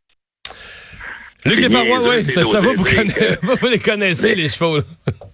Luc 1.45 1.59
Desparois, 1.59 1.99
oui, 2.07 2.31
ça, 2.31 2.43
ça 2.43 2.61
va, 2.61 2.73
vous, 2.73 2.83
connaissez, 2.83 3.35
vous 3.41 3.67
les 3.67 3.79
connaissez, 3.79 4.35
les 4.35 4.49
chevaux. 4.49 4.77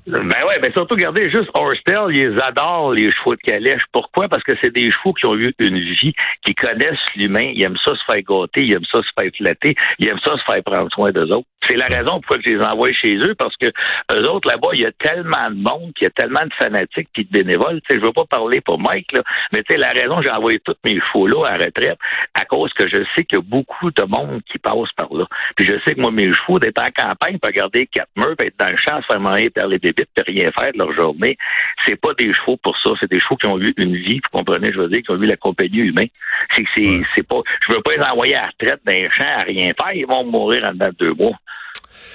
Ben 0.08 0.22
ouais, 0.22 0.60
ben 0.62 0.72
surtout, 0.72 0.96
regardez, 0.96 1.30
juste 1.30 1.50
Horsetail, 1.54 2.16
ils 2.16 2.40
adorent 2.42 2.94
les 2.94 3.12
chevaux 3.12 3.36
de 3.36 3.42
calèche. 3.42 3.82
Pourquoi? 3.92 4.30
Parce 4.30 4.44
que 4.44 4.54
c'est 4.62 4.74
des 4.74 4.90
chevaux 4.90 5.14
qui 5.14 5.26
ont 5.26 5.36
eu 5.36 5.54
une 5.60 5.80
vie, 5.80 6.14
qui 6.46 6.56
connaissent 6.56 6.98
l'humain, 7.16 7.52
ils 7.54 7.62
aiment 7.64 7.78
ça 7.84 7.92
se 7.94 8.04
faire 8.06 8.22
gâter, 8.22 8.64
ils 8.64 8.74
aiment 8.74 8.86
ça 8.90 9.02
se 9.02 9.22
faire 9.22 9.32
flatter, 9.38 9.76
ils 10.00 10.08
aiment 10.08 10.20
ça 10.24 10.38
se 10.38 10.44
faire 10.50 10.64
prendre 10.64 10.90
soin 10.94 11.12
d'eux 11.12 11.30
autres. 11.34 11.48
C'est 11.66 11.76
la 11.76 11.88
raison 11.88 12.22
pourquoi 12.22 12.38
je 12.46 12.52
les 12.52 12.64
envoie 12.64 12.94
chez 12.94 13.16
eux, 13.18 13.36
parce 13.36 13.56
que 13.58 13.68
eux 14.14 14.30
autres, 14.30 14.48
là-bas, 14.48 14.70
il 14.74 14.82
y 14.82 14.86
a 14.86 14.92
tellement 14.92 15.50
de 15.50 15.56
monde, 15.56 15.92
il 16.00 16.04
y 16.04 16.08
a 16.08 16.12
tellement 16.12 16.46
de 16.46 16.54
fanatiques 16.54 17.10
puis 17.14 17.26
de 17.26 17.32
bénévoles. 17.32 17.82
Je 17.90 18.00
veux 18.00 18.14
pas 18.14 18.26
parler 18.26 18.62
pour 18.62 18.80
Mike, 18.80 19.12
là, 19.12 19.22
mais 19.52 19.64
la 19.76 19.90
raison, 19.90 20.22
j'ai 20.22 20.32
envoyé 20.32 20.60
tous 20.60 20.76
mes 20.86 21.00
chevaux-là 21.00 21.50
à 21.50 21.54
retraite, 21.58 21.98
à 22.34 22.46
cause 22.46 22.72
que 22.74 22.88
je 22.88 23.04
sais 23.16 23.26
qu'il 23.26 23.38
y 23.38 23.42
a 23.42 23.44
beaucoup 23.44 23.92
de 23.92 24.04
monde 24.04 24.42
qui 24.52 24.60
passe 24.60 24.92
par 24.96 25.14
là. 25.14 25.26
Puis 25.56 25.66
je 25.66 25.74
sais 25.86 25.96
que 25.96 26.00
moi, 26.02 26.12
mes 26.12 26.32
chevaux, 26.32 26.60
d'être 26.60 26.82
en 26.82 26.88
campagne, 26.96 27.38
pas 27.40 27.50
regarder 27.50 27.88
quatre 27.88 28.10
murs, 28.16 28.36
être 28.40 28.58
dans 28.60 28.70
le 28.70 28.78
champ, 28.78 29.02
se 29.02 29.08
faire 29.08 29.20
manger 29.20 29.50
par 29.50 29.68
les 29.68 29.80
bébés, 29.80 30.06
puis 30.16 30.36
rien 30.36 30.52
faire 30.52 30.72
de 30.74 30.78
leur 30.78 30.94
journée, 30.94 31.38
c'est 31.86 32.00
pas 32.00 32.14
des 32.14 32.32
chevaux 32.34 32.58
pour 32.58 32.78
ça. 32.78 32.92
C'est 33.00 33.12
des 33.12 33.20
chevaux 33.20 33.38
qui 33.38 33.48
ont 33.48 33.60
eu 33.60 33.74
une 33.78 33.96
vie, 33.96 34.22
vous 34.24 34.38
comprenez, 34.38 34.72
je 34.72 34.80
veux 34.80 34.90
dire, 34.90 35.02
qui 35.02 35.12
ont 35.12 35.22
eu 35.22 35.28
la 35.28 35.38
compagnie 35.38 35.80
humaine. 35.80 36.10
C'est 36.56 36.64
c'est, 36.76 37.02
c'est 37.16 37.28
pas, 37.28 37.42
je 37.68 37.74
veux 37.74 37.82
pas 37.82 37.92
les 37.92 38.04
envoyer 38.04 38.36
à 38.36 38.42
la 38.42 38.48
retraite 38.48 38.82
dans 38.86 38.94
un 38.94 39.10
champ 39.10 39.40
à 39.40 39.44
rien 39.44 39.72
faire, 39.80 39.94
ils 39.94 40.06
vont 40.06 40.24
mourir 40.24 40.64
en 40.66 40.72
dedans 40.72 40.90
de 40.90 40.96
deux 40.96 41.14
mois. 41.14 41.38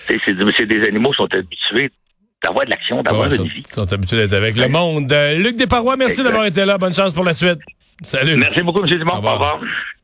C'est 0.07 0.67
des 0.67 0.87
animaux 0.87 1.11
qui 1.11 1.17
sont 1.17 1.35
habitués 1.35 1.91
d'avoir 2.43 2.65
de 2.65 2.71
l'action, 2.71 3.03
d'avoir 3.03 3.33
une 3.33 3.45
vie. 3.45 3.63
Ils 3.67 3.73
sont 3.73 3.93
habitués 3.93 4.17
d'être 4.19 4.35
avec 4.35 4.57
le 4.57 4.69
monde. 4.69 5.11
Euh, 5.13 5.39
Luc 5.39 5.57
Desparois, 5.57 5.97
merci 5.97 6.23
d'avoir 6.23 6.45
été 6.45 6.65
là. 6.65 6.79
Bonne 6.79 6.95
chance 6.95 7.13
pour 7.13 7.25
la 7.25 7.35
suite. 7.35 7.59
Salut. 8.03 8.37
Merci 8.37 8.63
beaucoup, 8.63 8.81
M. 8.81 8.87
Dumont. 8.87 9.15
Au 9.15 9.17
revoir. 9.17 9.61